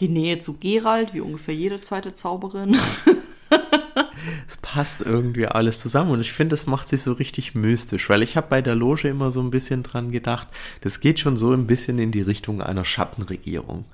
Die 0.00 0.08
Nähe 0.08 0.38
zu 0.38 0.54
Gerald, 0.54 1.12
wie 1.14 1.20
ungefähr 1.20 1.54
jede 1.54 1.80
zweite 1.80 2.14
Zauberin. 2.14 2.76
es 4.46 4.56
passt 4.56 5.00
irgendwie 5.02 5.46
alles 5.46 5.80
zusammen 5.80 6.10
und 6.10 6.20
ich 6.20 6.32
finde, 6.32 6.54
das 6.54 6.66
macht 6.66 6.88
sich 6.88 7.02
so 7.02 7.12
richtig 7.12 7.54
mystisch, 7.54 8.08
weil 8.08 8.22
ich 8.22 8.36
habe 8.36 8.46
bei 8.50 8.62
der 8.62 8.74
Loge 8.74 9.08
immer 9.08 9.30
so 9.30 9.40
ein 9.40 9.50
bisschen 9.50 9.82
dran 9.82 10.10
gedacht, 10.10 10.48
das 10.80 11.00
geht 11.00 11.20
schon 11.20 11.36
so 11.36 11.52
ein 11.52 11.66
bisschen 11.66 11.98
in 11.98 12.10
die 12.10 12.22
Richtung 12.22 12.62
einer 12.62 12.84
Schattenregierung. 12.84 13.84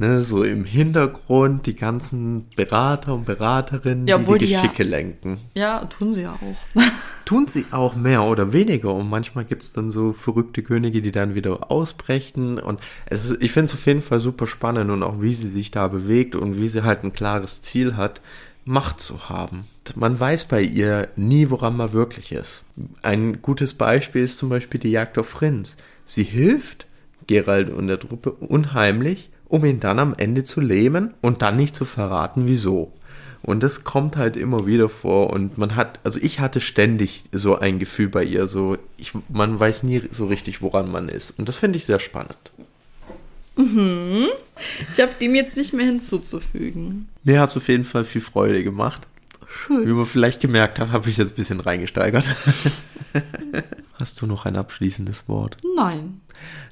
Ne, 0.00 0.22
so 0.22 0.42
im 0.44 0.64
Hintergrund 0.64 1.66
die 1.66 1.76
ganzen 1.76 2.48
Berater 2.56 3.12
und 3.12 3.26
Beraterinnen, 3.26 4.06
ja, 4.06 4.16
die 4.16 4.38
die 4.38 4.46
Geschicke 4.46 4.82
ja, 4.82 4.88
lenken. 4.88 5.38
Ja, 5.54 5.84
tun 5.84 6.14
sie 6.14 6.22
ja 6.22 6.32
auch. 6.32 6.82
tun 7.26 7.46
sie 7.48 7.66
auch 7.70 7.96
mehr 7.96 8.24
oder 8.24 8.54
weniger 8.54 8.94
und 8.94 9.10
manchmal 9.10 9.44
gibt 9.44 9.62
es 9.62 9.74
dann 9.74 9.90
so 9.90 10.14
verrückte 10.14 10.62
Könige, 10.62 11.02
die 11.02 11.10
dann 11.10 11.34
wieder 11.34 11.70
ausbrechen 11.70 12.58
und 12.58 12.80
es 13.04 13.26
ist, 13.26 13.42
ich 13.42 13.52
finde 13.52 13.66
es 13.66 13.74
auf 13.74 13.84
jeden 13.84 14.00
Fall 14.00 14.20
super 14.20 14.46
spannend 14.46 14.90
und 14.90 15.02
auch 15.02 15.20
wie 15.20 15.34
sie 15.34 15.50
sich 15.50 15.70
da 15.70 15.86
bewegt 15.86 16.34
und 16.34 16.56
wie 16.56 16.68
sie 16.68 16.82
halt 16.82 17.04
ein 17.04 17.12
klares 17.12 17.60
Ziel 17.60 17.98
hat, 17.98 18.22
Macht 18.70 19.00
zu 19.00 19.28
haben. 19.28 19.64
Man 19.96 20.20
weiß 20.20 20.44
bei 20.44 20.62
ihr 20.62 21.08
nie, 21.16 21.50
woran 21.50 21.76
man 21.76 21.92
wirklich 21.92 22.30
ist. 22.30 22.62
Ein 23.02 23.42
gutes 23.42 23.74
Beispiel 23.74 24.22
ist 24.22 24.38
zum 24.38 24.48
Beispiel 24.48 24.78
die 24.78 24.92
Jagd 24.92 25.18
auf 25.18 25.28
Frins. 25.28 25.76
Sie 26.04 26.22
hilft 26.22 26.86
Gerald 27.26 27.70
und 27.70 27.88
der 27.88 27.98
Truppe 27.98 28.30
unheimlich, 28.30 29.28
um 29.48 29.64
ihn 29.64 29.80
dann 29.80 29.98
am 29.98 30.14
Ende 30.16 30.44
zu 30.44 30.60
lähmen 30.60 31.14
und 31.20 31.42
dann 31.42 31.56
nicht 31.56 31.74
zu 31.74 31.84
verraten, 31.84 32.46
wieso. 32.46 32.92
Und 33.42 33.64
das 33.64 33.82
kommt 33.82 34.16
halt 34.16 34.36
immer 34.36 34.68
wieder 34.68 34.88
vor 34.88 35.30
und 35.30 35.58
man 35.58 35.74
hat, 35.74 35.98
also 36.04 36.20
ich 36.22 36.38
hatte 36.38 36.60
ständig 36.60 37.24
so 37.32 37.58
ein 37.58 37.80
Gefühl 37.80 38.08
bei 38.08 38.22
ihr, 38.22 38.46
so, 38.46 38.78
ich, 38.96 39.14
man 39.28 39.58
weiß 39.58 39.82
nie 39.82 40.02
so 40.12 40.26
richtig, 40.26 40.62
woran 40.62 40.88
man 40.88 41.08
ist. 41.08 41.36
Und 41.40 41.48
das 41.48 41.56
finde 41.56 41.76
ich 41.76 41.86
sehr 41.86 41.98
spannend. 41.98 42.38
Mhm. 43.56 44.26
Ich 44.92 45.00
habe 45.00 45.12
dem 45.20 45.34
jetzt 45.34 45.56
nicht 45.56 45.72
mehr 45.72 45.86
hinzuzufügen. 45.86 47.08
Mir 47.24 47.40
hat 47.40 47.50
es 47.50 47.56
auf 47.56 47.68
jeden 47.68 47.84
Fall 47.84 48.04
viel 48.04 48.20
Freude 48.20 48.62
gemacht. 48.62 49.06
Schön. 49.48 49.86
Wie 49.86 49.92
man 49.92 50.06
vielleicht 50.06 50.40
gemerkt 50.40 50.78
hat, 50.78 50.92
habe 50.92 51.10
ich 51.10 51.16
jetzt 51.16 51.32
ein 51.32 51.36
bisschen 51.36 51.60
reingesteigert. 51.60 52.28
Hast 53.94 54.20
du 54.22 54.26
noch 54.26 54.46
ein 54.46 54.56
abschließendes 54.56 55.28
Wort? 55.28 55.56
Nein. 55.76 56.20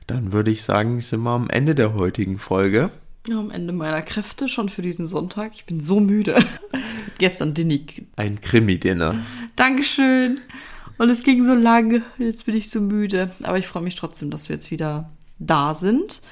Dann 0.07 0.33
würde 0.33 0.51
ich 0.51 0.62
sagen, 0.62 1.01
sind 1.01 1.23
wir 1.23 1.31
am 1.31 1.51
Ende 1.51 1.75
der 1.75 1.95
heutigen 1.95 2.38
Folge. 2.38 2.91
Ja, 3.29 3.38
am 3.38 3.51
Ende 3.51 3.73
meiner 3.73 4.01
Kräfte 4.01 4.49
schon 4.49 4.69
für 4.69 4.81
diesen 4.81 5.07
Sonntag. 5.07 5.53
Ich 5.55 5.67
bin 5.67 5.81
so 5.81 6.01
müde. 6.01 6.37
Gestern 7.19 7.53
Dinnig. 7.53 8.07
Ein 8.17 8.41
Krimi-Dinner. 8.41 9.17
Dankeschön. 9.57 10.41
Und 10.97 11.11
es 11.11 11.25
ging 11.25 11.45
so 11.45 11.55
lang. 11.55 12.03
Jetzt 12.17 12.47
bin 12.47 12.55
ich 12.55 12.71
so 12.71 12.81
müde. 12.81 13.33
Aber 13.43 13.59
ich 13.59 13.67
freue 13.67 13.83
mich 13.83 13.97
trotzdem, 13.97 14.31
dass 14.31 14.49
wir 14.49 14.55
jetzt 14.55 14.71
wieder 14.71 15.11
da 15.38 15.75
sind. 15.75 16.23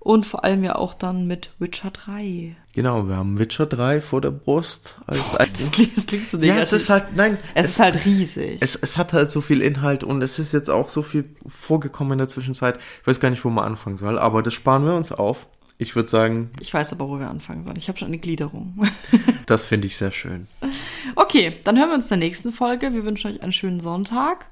Und 0.00 0.26
vor 0.26 0.44
allem 0.44 0.64
ja 0.64 0.76
auch 0.76 0.94
dann 0.94 1.26
mit 1.26 1.50
Witcher 1.58 1.90
3. 1.90 2.56
Genau, 2.72 3.06
wir 3.06 3.16
haben 3.16 3.38
Witcher 3.38 3.66
3 3.66 4.00
vor 4.00 4.22
der 4.22 4.30
Brust. 4.30 4.96
Als 5.06 5.32
das, 5.36 5.70
klingt, 5.70 5.94
das 5.94 6.06
klingt 6.06 6.26
so 6.26 6.38
negativ. 6.38 6.56
Ja, 6.56 6.62
es 6.62 6.72
ist 6.72 6.88
halt, 6.88 7.14
nein. 7.14 7.36
Es, 7.54 7.66
es, 7.66 7.70
ist 7.72 7.80
halt 7.80 8.04
riesig. 8.06 8.58
Es, 8.62 8.76
es 8.76 8.96
hat 8.96 9.12
halt 9.12 9.30
so 9.30 9.42
viel 9.42 9.60
Inhalt 9.60 10.02
und 10.02 10.22
es 10.22 10.38
ist 10.38 10.52
jetzt 10.52 10.70
auch 10.70 10.88
so 10.88 11.02
viel 11.02 11.36
vorgekommen 11.46 12.12
in 12.12 12.18
der 12.18 12.28
Zwischenzeit. 12.28 12.78
Ich 13.02 13.06
weiß 13.06 13.20
gar 13.20 13.28
nicht, 13.28 13.44
wo 13.44 13.50
man 13.50 13.64
anfangen 13.64 13.98
soll, 13.98 14.18
aber 14.18 14.42
das 14.42 14.54
sparen 14.54 14.86
wir 14.86 14.94
uns 14.94 15.12
auf. 15.12 15.46
Ich 15.76 15.96
würde 15.96 16.08
sagen. 16.08 16.50
Ich 16.60 16.72
weiß 16.72 16.92
aber, 16.92 17.08
wo 17.08 17.18
wir 17.18 17.28
anfangen 17.28 17.62
sollen. 17.62 17.76
Ich 17.76 17.88
habe 17.88 17.98
schon 17.98 18.08
eine 18.08 18.18
Gliederung. 18.18 18.86
das 19.46 19.64
finde 19.64 19.86
ich 19.86 19.96
sehr 19.96 20.12
schön. 20.12 20.46
Okay, 21.14 21.54
dann 21.64 21.78
hören 21.78 21.88
wir 21.88 21.94
uns 21.94 22.10
in 22.10 22.20
der 22.20 22.28
nächsten 22.28 22.52
Folge. 22.52 22.94
Wir 22.94 23.04
wünschen 23.04 23.30
euch 23.30 23.42
einen 23.42 23.52
schönen 23.52 23.80
Sonntag 23.80 24.46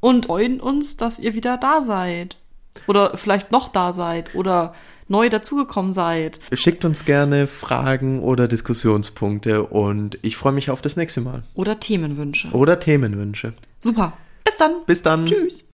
und 0.00 0.26
freuen 0.26 0.60
uns, 0.60 0.96
dass 0.96 1.18
ihr 1.18 1.34
wieder 1.34 1.56
da 1.56 1.82
seid. 1.82 2.36
Oder 2.86 3.16
vielleicht 3.16 3.52
noch 3.52 3.68
da 3.68 3.92
seid. 3.92 4.34
Oder 4.34 4.74
neu 5.08 5.28
dazugekommen 5.28 5.92
seid. 5.92 6.40
Schickt 6.52 6.84
uns 6.84 7.04
gerne 7.04 7.46
Fragen 7.46 8.22
oder 8.22 8.48
Diskussionspunkte 8.48 9.64
und 9.64 10.18
ich 10.22 10.36
freue 10.36 10.52
mich 10.52 10.70
auf 10.70 10.82
das 10.82 10.96
nächste 10.96 11.20
Mal. 11.20 11.42
Oder 11.54 11.80
Themenwünsche. 11.80 12.48
Oder 12.50 12.80
Themenwünsche. 12.80 13.54
Super. 13.80 14.12
Bis 14.44 14.56
dann. 14.56 14.72
Bis 14.86 15.02
dann. 15.02 15.26
Tschüss. 15.26 15.71